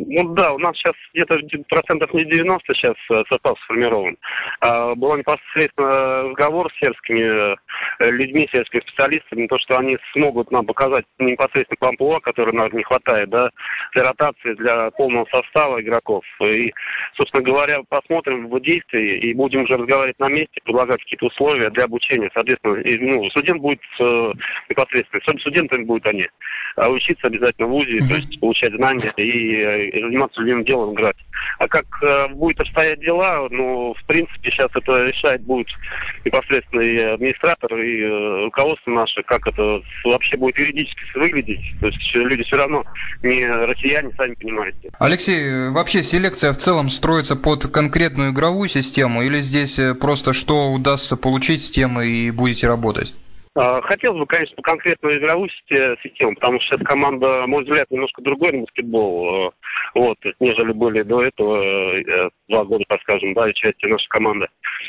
Ну 0.08 0.34
да, 0.36 0.54
у 0.54 0.60
нас 0.60 0.76
сейчас 0.78 0.94
где-то 1.14 1.40
процентов 1.68 2.14
не 2.14 2.26
90 2.26 2.74
сейчас 2.74 2.96
э, 3.12 3.24
состав 3.28 3.60
сформирован. 3.62 4.18
А, 4.62 4.94
был 4.96 5.16
непосредственно 5.16 6.30
разговор 6.30 6.72
с 6.72 6.80
сербскими 6.80 7.54
э, 7.54 8.12
людьми, 8.12 8.48
сербскими 8.52 8.82
специалистами, 8.82 9.48
то, 9.48 9.58
что 9.58 9.80
они 9.80 9.98
смогут 10.14 10.52
нам 10.52 10.66
показать 10.66 11.06
непосредственно 11.18 11.78
по 11.80 11.90
амплуа, 11.90 12.20
который 12.20 12.54
нам 12.54 12.72
не 12.72 12.84
хватает, 12.84 13.30
да, 13.30 13.50
для 13.94 14.04
ротации, 14.04 14.54
для 14.54 14.92
полного 14.92 15.26
состава 15.32 15.82
игроков. 15.82 16.24
И, 16.42 16.72
собственно 17.16 17.44
говоря, 17.44 17.80
посмотрим 17.90 18.48
в 18.48 18.60
действии 18.62 19.18
и 19.20 19.34
будем 19.34 19.64
уже 19.64 19.78
разговаривать 19.78 20.20
на 20.20 20.30
месте, 20.30 20.62
предлагать 20.64 21.02
какие-то 21.02 21.28
условия 21.28 21.70
для 21.72 21.86
обучения. 21.86 22.30
Соответственно, 22.34 22.76
и, 22.76 22.98
ну, 23.00 23.28
студент 23.32 23.62
будет 23.62 23.82
э, 24.00 24.34
непосредственно, 24.70 25.40
студентами 25.40 25.84
будут 25.84 26.06
они, 26.06 26.28
а 26.76 26.90
учиться 26.90 27.28
обязательно 27.28 27.68
в 27.68 27.72
ВУЗе, 27.72 27.98
mm-hmm. 27.98 28.08
то 28.08 28.16
есть 28.16 28.40
получать 28.40 28.74
знания 28.74 29.14
и 29.18 29.96
заниматься 30.06 30.42
любимым 30.42 30.64
делом 30.66 30.94
играть. 30.94 31.18
А 31.60 31.68
как 31.68 31.86
э, 32.02 32.28
будет 32.30 32.60
обстоять 32.60 33.00
дела, 33.00 33.48
ну, 33.50 33.94
в 33.94 34.06
принципе, 34.06 34.52
сейчас 34.52 34.70
это 34.74 35.08
решает 35.08 35.42
будет 35.42 35.68
непосредственно 36.24 36.82
и 36.82 36.98
администратор, 36.98 37.76
и 37.78 38.02
э, 38.02 38.46
руководство 38.46 38.92
наше, 38.92 39.24
как 39.24 39.48
это 39.48 39.82
вообще 40.04 40.38
будет 40.38 40.58
юридически 40.58 41.18
выглядеть. 41.18 41.62
То 41.80 41.88
есть 41.88 42.16
люди 42.16 42.44
все 42.44 42.58
равно 42.58 42.84
не 43.24 43.48
россияне, 43.48 44.12
сами 44.18 44.36
понимаете. 44.36 44.92
Алексей, 45.00 45.70
вообще 45.70 46.04
селекция 46.04 46.52
в 46.54 46.58
целом 46.58 46.90
строится 46.90 47.36
под 47.36 47.68
конкретную 47.68 48.32
игровую 48.32 48.70
систему 48.70 49.24
или 49.24 49.40
здесь 49.40 49.80
э, 49.80 49.94
просто 49.96 50.34
что 50.34 50.72
удастся 50.72 51.18
получить 51.18 51.62
с 51.62 51.72
тем 51.72 52.00
и 52.02 52.32
будете 52.32 52.68
работать? 52.68 53.14
А, 53.58 53.82
хотелось 53.82 54.20
бы, 54.20 54.26
конечно, 54.26 54.62
конкретную 54.62 55.18
игровую 55.18 55.50
систему, 56.04 56.36
потому 56.36 56.60
что 56.60 56.76
сейчас 56.76 56.86
команда, 56.86 57.46
мой 57.48 57.64
взгляд, 57.64 57.90
немножко 57.90 58.22
другой 58.22 58.52
на 58.52 58.62
баскетбол, 58.62 59.48
э, 59.48 59.52
вот, 59.94 60.18
нежели 60.42 60.74
были 60.74 61.04
до 61.04 61.24
этого 61.24 61.64
э, 61.64 62.30
два 62.50 62.66
года, 62.66 62.84
так 62.90 63.02
скажем, 63.04 63.34
да, 63.34 63.50
и 63.50 63.54
части 63.54 63.86
нашей 63.86 64.10
команды. 64.10 64.48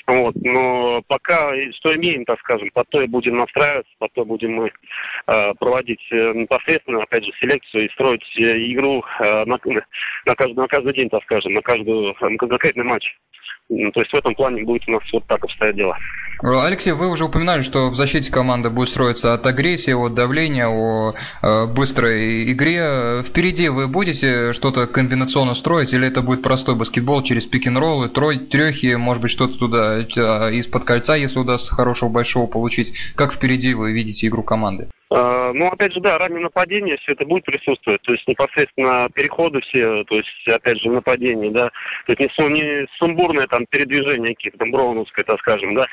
Вот, 0.08 0.34
но 0.42 1.00
пока 1.06 1.52
что 1.74 1.94
имеем, 1.94 2.24
так 2.24 2.40
скажем, 2.40 2.70
по 2.74 2.84
то 2.84 3.00
и 3.00 3.06
будем 3.06 3.36
настраиваться, 3.36 3.92
по 4.00 4.08
то 4.08 4.24
будем 4.24 4.54
мы 4.54 4.72
э, 5.28 5.54
проводить 5.60 6.02
непосредственно, 6.10 7.04
опять 7.04 7.24
же, 7.24 7.30
селекцию 7.38 7.86
и 7.86 7.92
строить 7.92 8.24
игру 8.36 9.04
на, 9.20 9.44
на, 9.44 10.34
каждый, 10.34 10.56
на 10.56 10.66
каждый 10.66 10.92
день, 10.92 11.08
так 11.08 11.22
скажем, 11.22 11.54
на 11.54 11.62
каждую 11.62 12.16
на 12.20 12.36
конкретный 12.36 12.84
матч. 12.84 13.14
Ну, 13.68 13.90
то 13.90 14.00
есть 14.00 14.12
в 14.12 14.16
этом 14.16 14.34
плане 14.34 14.64
будет 14.64 14.86
у 14.88 14.92
нас 14.92 15.02
вот 15.12 15.26
так 15.26 15.42
обстоять 15.44 15.74
дело. 15.74 15.96
Алексей, 16.42 16.92
вы 16.92 17.10
уже 17.10 17.24
упоминали, 17.24 17.62
что 17.62 17.88
в 17.88 17.94
защите 17.94 18.30
команда 18.30 18.68
будет 18.68 18.90
строиться 18.90 19.32
от 19.32 19.46
агрессии, 19.46 19.92
от 19.92 20.14
давления, 20.14 20.68
о 20.68 21.14
э, 21.42 21.66
быстрой 21.66 22.52
игре. 22.52 23.22
Впереди 23.24 23.68
вы 23.70 23.88
будете 23.88 24.52
что-то 24.52 24.86
комбинационно 24.86 25.54
строить, 25.54 25.94
или 25.94 26.06
это 26.06 26.20
будет 26.20 26.42
простой 26.42 26.74
баскетбол 26.74 27.22
через 27.22 27.46
пик-н-роллы, 27.46 28.08
трехи, 28.08 28.96
может 28.96 29.22
быть, 29.22 29.30
что-то 29.30 29.58
туда 29.58 29.98
э, 29.98 30.02
из-под 30.56 30.84
кольца, 30.84 31.16
если 31.16 31.38
удастся 31.38 31.74
хорошего 31.74 32.10
большого 32.10 32.46
получить. 32.46 32.92
Как 33.16 33.32
впереди 33.32 33.72
вы 33.72 33.92
видите 33.92 34.26
игру 34.26 34.42
команды? 34.42 34.88
А, 35.08 35.52
ну, 35.52 35.68
опять 35.68 35.92
же, 35.92 36.00
да, 36.00 36.18
раннее 36.18 36.40
нападение, 36.40 36.96
все 36.98 37.12
это 37.12 37.24
будет 37.24 37.44
присутствовать. 37.44 38.02
То 38.02 38.12
есть 38.12 38.26
непосредственно 38.26 39.08
переходы 39.14 39.60
все, 39.60 40.04
то 40.04 40.16
есть, 40.16 40.48
опять 40.48 40.80
же, 40.80 40.90
нападение, 40.90 41.50
да. 41.52 41.70
То 42.06 42.12
есть 42.12 42.38
не, 42.38 42.48
не 42.48 42.86
сумбурное 42.98 43.46
там 43.46 43.66
передвижение 43.66 44.34
какие-то, 44.34 44.58
там, 44.58 44.72
броуновское, 44.72 45.24
так 45.24 45.38
скажем, 45.40 45.74
да. 45.74 45.86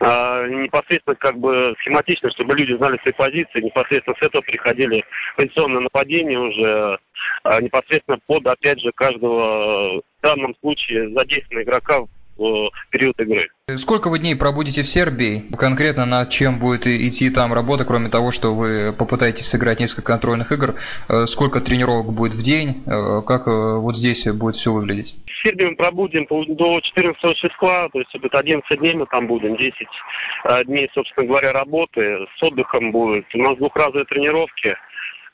А, 0.00 0.46
непосредственно 0.48 1.14
как 1.16 1.38
бы 1.38 1.74
схематично, 1.80 2.30
чтобы 2.30 2.56
люди 2.56 2.76
знали 2.76 2.98
свои 3.02 3.12
позиции, 3.12 3.60
непосредственно 3.60 4.16
с 4.18 4.22
этого 4.22 4.42
приходили 4.42 5.04
позиционное 5.36 5.82
нападение 5.82 6.38
уже, 6.38 6.98
а, 7.44 7.60
непосредственно 7.60 8.18
под, 8.26 8.46
опять 8.46 8.80
же, 8.80 8.90
каждого 8.92 10.00
в 10.00 10.02
данном 10.22 10.56
случае 10.60 11.10
задействованного 11.10 11.62
игрока 11.62 12.04
период 12.90 13.18
игры. 13.20 13.48
Сколько 13.76 14.10
вы 14.10 14.20
дней 14.20 14.36
пробудете 14.36 14.82
в 14.82 14.86
Сербии? 14.86 15.42
Конкретно 15.58 16.06
над 16.06 16.30
чем 16.30 16.60
будет 16.60 16.86
идти 16.86 17.30
там 17.30 17.52
работа, 17.52 17.84
кроме 17.84 18.08
того, 18.08 18.30
что 18.30 18.54
вы 18.54 18.92
попытаетесь 18.96 19.48
сыграть 19.48 19.80
несколько 19.80 20.12
контрольных 20.12 20.52
игр? 20.52 20.74
Э, 21.08 21.26
сколько 21.26 21.60
тренировок 21.60 22.12
будет 22.12 22.34
в 22.34 22.42
день? 22.44 22.84
Э, 22.86 23.22
как 23.26 23.48
э, 23.48 23.80
вот 23.80 23.96
здесь 23.96 24.24
будет 24.26 24.54
все 24.54 24.72
выглядеть? 24.72 25.16
В 25.26 25.48
Сербии 25.48 25.64
мы 25.64 25.74
пробудем 25.74 26.26
до 26.28 26.80
14 26.80 27.36
числа, 27.36 27.88
то 27.88 27.98
есть 27.98 28.14
это 28.14 28.38
11 28.38 28.78
дней 28.78 28.94
мы 28.94 29.06
там 29.06 29.26
будем, 29.26 29.56
10 29.56 29.74
дней, 30.66 30.88
собственно 30.94 31.26
говоря, 31.26 31.52
работы. 31.52 32.18
С 32.38 32.42
отдыхом 32.42 32.92
будет. 32.92 33.26
У 33.34 33.38
нас 33.38 33.56
двухразовые 33.56 34.04
тренировки. 34.04 34.76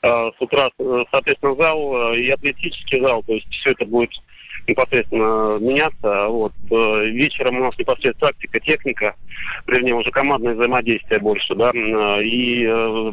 С 0.01 0.35
утра, 0.39 0.69
соответственно, 1.11 1.55
зал 1.55 2.13
и 2.13 2.27
атлетический 2.29 2.99
зал, 2.99 3.23
то 3.23 3.33
есть 3.33 3.47
все 3.51 3.71
это 3.71 3.85
будет 3.85 4.11
непосредственно 4.67 5.57
меняться. 5.59 6.27
Вот. 6.27 6.53
Э, 6.71 7.05
вечером 7.05 7.57
у 7.57 7.63
нас 7.63 7.77
непосредственно 7.77 8.31
тактика, 8.31 8.59
техника, 8.59 9.15
вернее, 9.67 9.95
уже 9.95 10.11
командное 10.11 10.53
взаимодействие 10.55 11.19
больше, 11.19 11.55
да, 11.55 11.71
и 11.73 12.67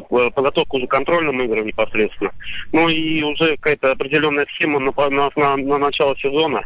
подготовка 0.09 0.75
уже 0.75 0.87
контрольным 0.87 1.41
играм 1.41 1.65
непосредственно. 1.65 2.31
Ну 2.71 2.87
и 2.87 3.21
уже 3.23 3.57
какая-то 3.57 3.91
определенная 3.91 4.45
схема 4.55 4.79
на, 4.79 4.91
на, 5.09 5.29
на, 5.35 5.57
на 5.57 5.77
начало 5.77 6.15
сезона. 6.17 6.63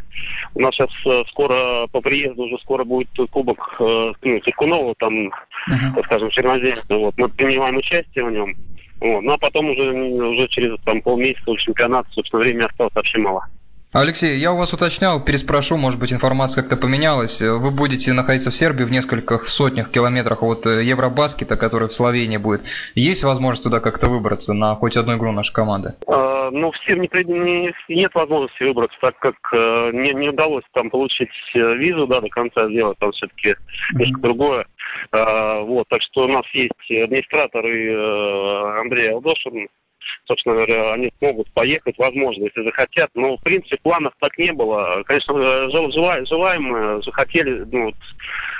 У 0.54 0.60
нас 0.62 0.74
сейчас 0.76 0.90
скоро 1.30 1.88
по 1.92 2.02
приезду 2.02 2.44
уже 2.44 2.58
скоро 2.60 2.84
будет 2.84 3.10
кубок 3.32 3.76
ну, 3.80 4.40
Циркунова, 4.40 4.94
там, 4.98 5.28
uh-huh. 5.28 6.04
скажем, 6.06 6.30
черноземства. 6.30 6.98
Вот. 6.98 7.18
Мы 7.18 7.30
принимаем 7.30 7.78
участие 7.78 8.26
в 8.26 8.32
нем. 8.32 8.56
Вот. 9.00 9.22
Ну 9.22 9.34
а 9.34 9.38
потом 9.38 9.70
уже, 9.70 9.92
уже 9.92 10.48
через 10.50 10.80
там, 10.84 11.02
полмесяца 11.02 11.56
чемпионат, 11.58 12.08
собственно, 12.12 12.42
времени 12.42 12.66
осталось 12.66 12.94
вообще 12.96 13.18
мало. 13.20 13.46
Алексей, 13.98 14.38
я 14.40 14.52
у 14.52 14.58
вас 14.58 14.74
уточнял, 14.74 15.24
переспрошу, 15.24 15.78
может 15.78 16.02
быть, 16.02 16.12
информация 16.12 16.64
как-то 16.64 16.76
поменялась. 16.76 17.40
Вы 17.40 17.72
будете 17.72 18.12
находиться 18.12 18.52
в 18.52 18.54
Сербии 18.54 18.84
в 18.84 18.92
нескольких 18.92 19.48
сотнях 19.48 19.90
километрах 19.90 20.44
от 20.44 20.66
э, 20.66 20.84
Евробаскета, 20.84 21.56
который 21.56 21.88
в 21.88 21.94
Словении 21.94 22.36
будет. 22.36 22.64
Есть 22.96 23.24
возможность 23.24 23.64
туда 23.64 23.80
как-то 23.80 24.08
выбраться 24.08 24.54
на 24.54 24.76
хоть 24.76 24.98
одну 24.98 25.16
игру 25.16 25.32
нашей 25.32 25.54
команды? 25.54 25.94
А, 26.08 26.52
ну, 26.52 26.74
всем 26.74 27.00
не, 27.00 27.08
не, 27.08 27.74
нет 27.88 28.14
возможности 28.14 28.64
выбраться, 28.64 28.98
так 29.00 29.18
как 29.18 29.36
э, 29.54 29.92
не, 29.94 30.14
не 30.14 30.28
удалось 30.28 30.66
там 30.74 30.90
получить 30.90 31.30
э, 31.54 31.60
визу, 31.76 32.06
да, 32.06 32.20
до 32.20 32.28
конца 32.28 32.68
сделать, 32.68 32.98
там 33.00 33.14
все-таки 33.14 33.52
mm-hmm. 33.52 34.00
несколько 34.00 34.22
другое. 34.22 34.66
А, 35.14 35.62
вот, 35.62 35.88
так 35.88 36.02
что 36.02 36.26
у 36.26 36.28
нас 36.28 36.44
есть 36.52 36.74
администратор 36.90 37.66
и 37.66 37.88
э, 37.88 38.80
Андрей 38.82 39.12
Алдошин, 39.12 39.70
собственно 40.28 40.56
говоря, 40.56 40.94
они 40.94 41.12
смогут 41.20 41.52
поехать, 41.54 41.98
возможно, 41.98 42.44
если 42.44 42.64
захотят. 42.64 43.10
Но, 43.14 43.38
в 43.38 43.42
принципе, 43.42 43.78
планов 43.82 44.14
так 44.20 44.38
не 44.38 44.52
было. 44.52 45.04
Конечно, 45.06 45.70
желаем, 45.70 46.26
желаем 46.26 47.04
захотели, 47.04 47.66
ну, 47.72 47.86
вот, 47.86 47.96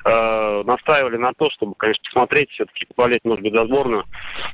э, 0.06 0.64
настаивали 0.66 1.18
на 1.18 1.34
то, 1.34 1.50
чтобы, 1.52 1.74
конечно, 1.78 2.04
посмотреть, 2.06 2.50
все-таки 2.52 2.86
поболеть, 2.86 3.24
может 3.24 3.44
быть, 3.44 3.54
за 3.54 3.66
сборную. 3.66 4.04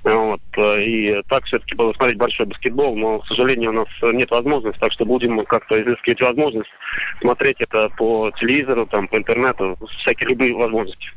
Вот, 0.03 0.41
и 0.58 1.22
так 1.30 1.44
все-таки 1.46 1.75
было 1.75 1.94
смотреть 1.94 2.18
большой 2.18 2.46
баскетбол, 2.46 2.96
но, 2.96 3.20
к 3.20 3.27
сожалению, 3.27 3.72
у 3.72 3.74
нас 3.74 3.88
нет 4.01 4.32
возможности, 4.32 4.80
так 4.80 4.91
что 4.91 5.06
будем 5.06 5.44
как-то 5.46 5.82
изыскивать 5.82 6.22
возможность 6.22 6.70
смотреть 7.20 7.62
это 7.62 7.89
по 7.98 8.32
телевизору, 8.32 8.86
там, 8.88 9.08
по 9.08 9.18
интернету, 9.18 9.77
всякие 10.01 10.30
любые 10.30 10.53
возможности. 10.53 11.08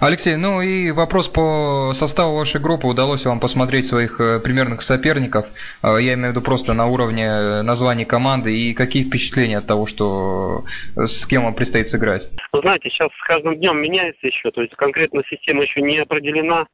Алексей, 0.00 0.36
ну 0.36 0.60
и 0.60 0.90
вопрос 0.90 1.28
по 1.28 1.92
составу 1.94 2.36
вашей 2.36 2.60
группы. 2.60 2.86
Удалось 2.86 3.24
вам 3.26 3.40
посмотреть 3.40 3.86
своих 3.86 4.20
э, 4.20 4.40
примерных 4.40 4.82
соперников? 4.82 5.46
Э, 5.82 5.96
я 6.00 6.14
имею 6.14 6.28
в 6.28 6.30
виду 6.32 6.42
просто 6.42 6.72
на 6.72 6.86
уровне 6.86 7.24
э, 7.24 7.62
названий 7.62 8.04
команды. 8.04 8.56
И 8.56 8.74
какие 8.74 9.04
впечатления 9.04 9.58
от 9.58 9.66
того, 9.66 9.86
что 9.86 10.64
с 10.96 11.26
кем 11.26 11.44
вам 11.44 11.54
предстоит 11.54 11.86
сыграть? 11.86 12.28
Вы 12.52 12.60
знаете, 12.60 12.90
сейчас 12.90 13.08
с 13.08 13.26
каждым 13.26 13.56
днем 13.56 13.78
меняется 13.78 14.26
еще. 14.26 14.50
То 14.50 14.62
есть 14.62 14.74
конкретно 14.74 15.22
система 15.28 15.62
еще 15.62 15.80
не 15.82 15.98
определена. 15.98 16.66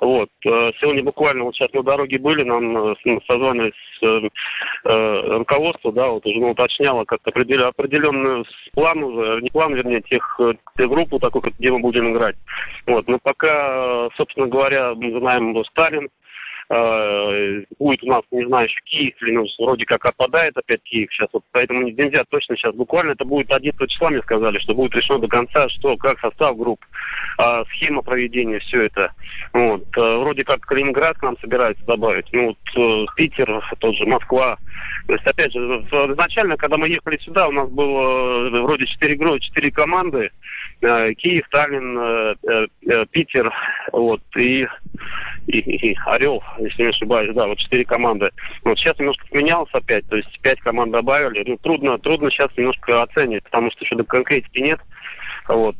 Вот. 0.00 0.28
Сегодня 0.42 1.02
буквально 1.02 1.44
вот 1.44 1.54
сейчас 1.54 1.72
на 1.72 1.82
дороге 1.82 2.18
были, 2.18 2.42
нам 2.42 2.94
созванивались 3.26 3.74
руководство, 4.84 5.92
да, 5.92 6.08
вот 6.08 6.26
уже 6.26 6.38
уточняло 6.38 7.04
как-то 7.04 7.30
определенный 7.30 8.44
план 8.72 9.00
не 9.40 9.50
план, 9.50 9.74
вернее, 9.74 10.02
тех, 10.02 10.40
тех 10.76 10.88
группу 10.88 11.18
такой, 11.18 11.42
где 11.58 11.70
мы 11.70 11.78
будем 11.78 12.12
играть. 12.12 12.36
Вот, 12.86 13.08
но 13.08 13.18
пока, 13.18 14.08
собственно 14.16 14.46
говоря, 14.46 14.94
мы 14.94 15.18
знаем 15.18 15.54
Сталин, 15.64 16.08
будет 16.68 18.02
у 18.02 18.06
нас, 18.06 18.22
не 18.30 18.46
знаю, 18.46 18.66
еще 18.66 18.80
Киев, 18.84 19.14
ну, 19.20 19.44
вроде 19.58 19.84
как 19.84 20.04
отпадает 20.06 20.56
опять 20.56 20.82
Киев 20.82 21.10
сейчас, 21.12 21.28
вот 21.32 21.44
поэтому 21.52 21.82
нельзя 21.82 22.24
точно 22.28 22.56
сейчас, 22.56 22.74
буквально 22.74 23.12
это 23.12 23.24
будет 23.24 23.50
11 23.50 23.90
числа, 23.90 24.10
мне 24.10 24.22
сказали, 24.22 24.58
что 24.58 24.74
будет 24.74 24.94
решено 24.94 25.18
до 25.18 25.28
конца, 25.28 25.68
что, 25.68 25.96
как 25.96 26.18
состав 26.20 26.56
групп, 26.56 26.80
э, 27.38 27.64
схема 27.74 28.02
проведения, 28.02 28.58
все 28.60 28.82
это. 28.82 29.12
Вот, 29.52 29.84
э, 29.96 30.16
вроде 30.18 30.44
как 30.44 30.60
Калининград 30.60 31.18
к 31.18 31.22
нам 31.22 31.36
собирается 31.40 31.84
добавить, 31.84 32.32
ну 32.32 32.46
вот 32.46 32.58
э, 32.76 33.06
Питер, 33.16 33.62
тот 33.78 33.94
же 33.96 34.06
Москва, 34.06 34.56
то 35.06 35.12
есть, 35.12 35.26
опять 35.26 35.52
же, 35.52 35.58
изначально, 35.58 36.56
когда 36.56 36.76
мы 36.76 36.88
ехали 36.88 37.18
сюда, 37.18 37.48
у 37.48 37.52
нас 37.52 37.68
было 37.68 38.48
э, 38.48 38.60
вроде 38.62 38.86
4, 38.86 39.38
4 39.40 39.70
команды, 39.70 40.30
Э, 40.84 41.14
Киев, 41.14 41.46
Таллин, 41.50 41.98
э, 41.98 42.34
э, 42.88 43.06
Питер, 43.10 43.50
вот, 43.92 44.20
и, 44.36 44.66
и, 45.46 45.58
и 45.58 45.96
Орел, 46.06 46.42
если 46.58 46.82
не 46.82 46.88
ошибаюсь, 46.88 47.34
да, 47.34 47.46
вот 47.46 47.58
четыре 47.58 47.84
команды. 47.84 48.30
Вот 48.64 48.78
сейчас 48.78 48.98
немножко 48.98 49.26
поменялось 49.28 49.70
опять, 49.72 50.06
то 50.08 50.16
есть 50.16 50.40
пять 50.40 50.60
команд 50.60 50.92
добавили. 50.92 51.44
Ну, 51.46 51.56
трудно, 51.58 51.98
трудно 51.98 52.30
сейчас 52.30 52.50
немножко 52.56 53.02
оценить, 53.02 53.44
потому 53.44 53.70
что 53.70 53.84
еще 53.84 53.96
до 53.96 54.04
конкретики 54.04 54.58
нет. 54.58 54.80
Вот, 55.46 55.76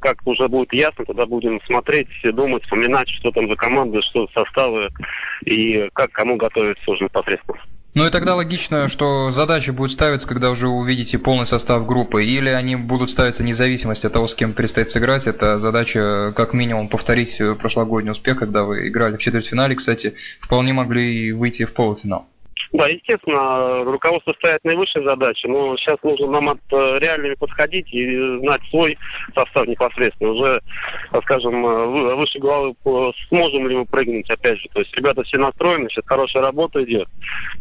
как 0.00 0.16
уже 0.24 0.48
будет 0.48 0.72
ясно, 0.72 1.04
тогда 1.04 1.24
будем 1.24 1.60
смотреть, 1.66 2.08
думать, 2.24 2.64
вспоминать, 2.64 3.08
что 3.08 3.30
там 3.30 3.48
за 3.48 3.54
команды, 3.54 4.02
что 4.02 4.26
составы 4.34 4.88
и 5.44 5.88
как 5.92 6.10
кому 6.10 6.36
готовиться 6.36 6.90
уже 6.90 7.04
непосредственно. 7.04 7.60
Ну 7.94 8.04
и 8.04 8.10
тогда 8.10 8.34
логично, 8.34 8.88
что 8.88 9.30
задача 9.30 9.72
будет 9.72 9.92
ставиться, 9.92 10.26
когда 10.26 10.50
уже 10.50 10.66
увидите 10.66 11.16
полный 11.16 11.46
состав 11.46 11.86
группы, 11.86 12.24
или 12.24 12.48
они 12.48 12.74
будут 12.74 13.08
ставиться 13.08 13.44
независимость 13.44 14.04
от 14.04 14.12
того, 14.12 14.26
с 14.26 14.34
кем 14.34 14.52
предстоит 14.52 14.90
сыграть. 14.90 15.28
Это 15.28 15.60
задача 15.60 16.32
как 16.34 16.54
минимум 16.54 16.88
повторить 16.88 17.40
прошлогодний 17.60 18.10
успех, 18.10 18.36
когда 18.40 18.64
вы 18.64 18.88
играли 18.88 19.16
в 19.16 19.20
четвертьфинале, 19.20 19.76
кстати, 19.76 20.14
вполне 20.40 20.72
могли 20.72 21.30
выйти 21.32 21.64
в 21.64 21.72
полуфинал. 21.72 22.26
Да, 22.74 22.88
естественно, 22.88 23.84
руководство 23.84 24.32
ставит 24.32 24.64
наивысшие 24.64 25.04
задачи, 25.04 25.46
но 25.46 25.76
сейчас 25.76 25.96
нужно 26.02 26.26
нам 26.26 26.48
от 26.48 26.58
э, 26.72 26.98
реальными 26.98 27.34
подходить 27.34 27.86
и 27.94 28.38
знать 28.40 28.62
свой 28.68 28.98
состав 29.32 29.68
непосредственно. 29.68 30.32
Уже, 30.32 30.60
скажем, 31.22 31.64
э, 31.64 32.14
выше 32.16 32.40
головы 32.40 32.74
сможем 33.28 33.68
ли 33.68 33.76
мы 33.76 33.84
прыгнуть, 33.86 34.28
опять 34.28 34.58
же. 34.58 34.68
То 34.72 34.80
есть 34.80 34.92
ребята 34.96 35.22
все 35.22 35.38
настроены, 35.38 35.88
сейчас 35.88 36.04
хорошая 36.04 36.42
работа 36.42 36.82
идет. 36.82 37.06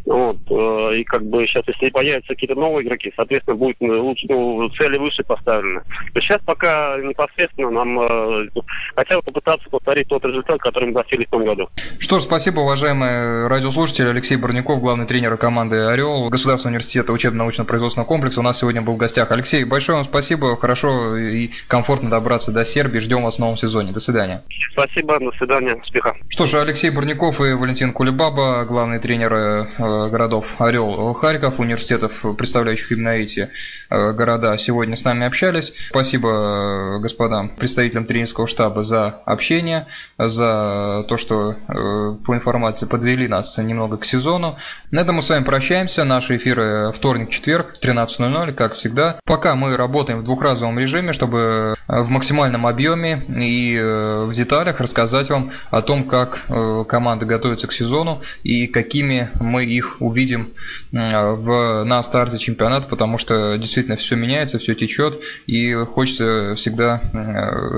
Вот. 0.07 0.37
Э, 0.49 0.97
и 0.97 1.03
как 1.03 1.23
бы 1.23 1.45
сейчас, 1.45 1.63
если 1.67 1.91
появятся 1.91 2.29
какие-то 2.29 2.55
новые 2.55 2.83
игроки, 2.83 3.13
соответственно, 3.15 3.55
будет 3.55 3.77
лучше, 3.81 4.25
ну, 4.27 4.67
цели 4.69 4.97
выше 4.97 5.23
поставлены. 5.23 5.81
То 6.15 6.21
сейчас 6.21 6.41
пока 6.43 6.97
непосредственно 6.97 7.69
нам 7.69 8.49
хотя 8.95 9.17
бы 9.17 9.21
попытаться 9.21 9.69
повторить 9.69 10.07
тот 10.07 10.25
результат, 10.25 10.59
который 10.59 10.85
мы 10.85 10.95
достигли 10.95 11.25
в 11.25 11.29
том 11.29 11.45
году. 11.45 11.69
Что 11.99 12.17
ж, 12.17 12.23
спасибо, 12.23 12.61
уважаемые 12.61 13.47
радиослушатели. 13.47 14.07
Алексей 14.07 14.37
Барняков, 14.37 14.81
главный 14.81 15.02
главный 15.03 15.07
тренер 15.07 15.37
команды 15.37 15.77
«Орел» 15.77 16.29
Государственного 16.29 16.75
университета 16.75 17.11
учебно-научно-производственного 17.11 18.07
комплекса. 18.07 18.39
У 18.39 18.43
нас 18.43 18.59
сегодня 18.59 18.81
был 18.81 18.93
в 18.93 18.97
гостях 18.97 19.31
Алексей. 19.31 19.63
Большое 19.65 19.97
вам 19.97 20.05
спасибо. 20.05 20.55
Хорошо 20.55 21.17
и 21.17 21.49
комфортно 21.67 22.09
добраться 22.09 22.51
до 22.51 22.63
Сербии. 22.63 22.99
Ждем 22.99 23.23
вас 23.23 23.35
в 23.35 23.39
новом 23.39 23.57
сезоне. 23.57 23.91
До 23.91 23.99
свидания. 23.99 24.43
Спасибо. 24.71 25.19
До 25.19 25.31
свидания. 25.37 25.75
Успеха. 25.75 26.15
Что 26.29 26.45
ж, 26.45 26.55
Алексей 26.55 26.89
Бурников 26.89 27.41
и 27.41 27.53
Валентин 27.53 27.91
Кулебаба, 27.91 28.65
главные 28.65 28.99
тренеры 28.99 29.67
э, 29.77 30.09
городов 30.09 30.45
«Орел», 30.59 31.13
Харьков, 31.13 31.59
университетов, 31.59 32.23
представляющих 32.37 32.91
именно 32.91 33.09
эти 33.09 33.49
э, 33.89 34.13
города, 34.13 34.57
сегодня 34.57 34.95
с 34.95 35.03
нами 35.03 35.25
общались. 35.25 35.73
Спасибо, 35.89 36.95
э, 36.95 36.99
господа, 36.99 37.49
представителям 37.57 38.05
тренерского 38.05 38.47
штаба 38.47 38.83
за 38.83 39.21
общение, 39.25 39.85
за 40.17 41.05
то, 41.07 41.17
что 41.17 41.55
по 41.67 42.35
информации 42.35 42.85
подвели 42.85 43.27
нас 43.27 43.57
немного 43.57 43.97
к 43.97 44.05
сезону. 44.05 44.57
На 44.93 44.99
этом 44.99 45.15
мы 45.15 45.23
с 45.23 45.29
вами 45.29 45.43
прощаемся. 45.43 46.03
Наши 46.03 46.37
эфиры 46.37 46.91
вторник-четверг, 46.93 47.77
13.00, 47.81 48.53
как 48.53 48.73
всегда. 48.73 49.19
Пока 49.25 49.55
мы 49.55 49.75
работаем 49.75 50.19
в 50.19 50.23
двухразовом 50.23 50.77
режиме, 50.77 51.13
чтобы 51.13 51.75
э, 51.87 52.01
в 52.03 52.09
максимальном 52.09 52.67
объеме 52.67 53.23
и 53.27 53.75
э, 53.75 54.25
в 54.25 54.31
деталях 54.31 54.79
рассказать 54.79 55.31
вам 55.31 55.49
о 55.71 55.81
том, 55.81 56.03
как 56.03 56.45
э, 56.47 56.83
команды 56.87 57.25
готовятся 57.25 57.65
к 57.65 57.73
сезону 57.73 58.21
и 58.43 58.67
какими 58.67 59.31
мы 59.39 59.65
их 59.65 59.97
увидим 59.99 60.51
в, 60.91 61.83
на 61.85 62.03
старте 62.03 62.37
чемпионата, 62.37 62.87
потому 62.87 63.17
что 63.17 63.57
действительно 63.57 63.97
все 63.97 64.15
меняется, 64.15 64.59
все 64.59 64.75
течет, 64.75 65.19
и 65.47 65.73
хочется 65.73 66.53
всегда 66.55 67.01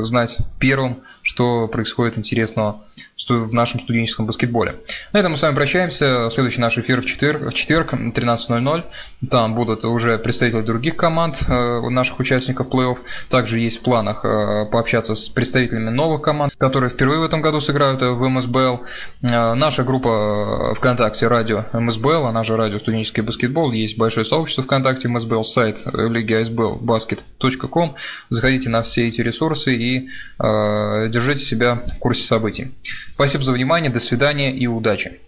знать 0.04 0.38
первым, 0.60 0.98
что 1.22 1.70
происходит 1.70 2.18
интересного 2.18 2.84
в 3.30 3.54
нашем 3.54 3.80
студенческом 3.80 4.26
баскетболе. 4.26 4.76
На 5.14 5.20
этом 5.20 5.32
мы 5.32 5.38
с 5.38 5.42
вами 5.42 5.56
прощаемся. 5.56 6.30
Следующий 6.30 6.60
наш 6.60 6.78
эфир 6.78 7.05
в 7.06 7.08
четверг, 7.08 7.42
в 7.42 7.54
четверг 7.54 7.94
13.00. 7.94 8.84
Там 9.30 9.56
будут 9.56 9.86
уже 9.86 10.18
представители 10.18 10.62
других 10.62 10.96
команд, 10.96 11.40
э, 11.48 11.90
наших 11.90 12.20
участников 12.20 12.68
плей-офф. 12.68 12.98
Также 13.30 13.60
есть 13.60 13.80
в 13.80 13.82
планах 13.82 14.26
э, 14.26 14.66
пообщаться 14.72 15.16
с 15.16 15.30
представителями 15.30 15.90
новых 15.90 16.22
команд, 16.22 16.54
которые 16.58 16.90
впервые 16.90 17.20
в 17.20 17.24
этом 17.24 17.42
году 17.42 17.62
сыграют 17.62 18.02
э, 18.02 18.10
в 18.10 18.28
МСБЛ. 18.28 18.82
Наша 19.22 19.84
группа 19.84 20.76
ВКонтакте 20.76 21.28
«Радио 21.28 21.66
МСБЛ», 21.74 22.26
она 22.26 22.44
же 22.44 22.58
«Радио 22.58 22.80
студенческий 22.80 23.24
баскетбол». 23.24 23.72
Есть 23.72 23.98
большое 23.98 24.26
сообщество 24.26 24.64
ВКонтакте 24.64 25.08
МСБЛ, 25.08 25.44
сайт 25.44 25.82
лиги 25.94 26.34
АСБЛ 26.34 26.80
basket.com. 26.82 27.96
Заходите 28.30 28.70
на 28.70 28.84
все 28.84 29.08
эти 29.08 29.22
ресурсы 29.22 29.76
и 29.76 30.10
держите 30.40 31.44
себя 31.44 31.84
в 31.96 32.00
курсе 32.00 32.24
событий. 32.24 32.72
Спасибо 33.14 33.44
за 33.44 33.52
внимание, 33.52 33.92
до 33.92 34.00
свидания 34.00 34.52
и 34.52 34.68
удачи! 34.68 35.20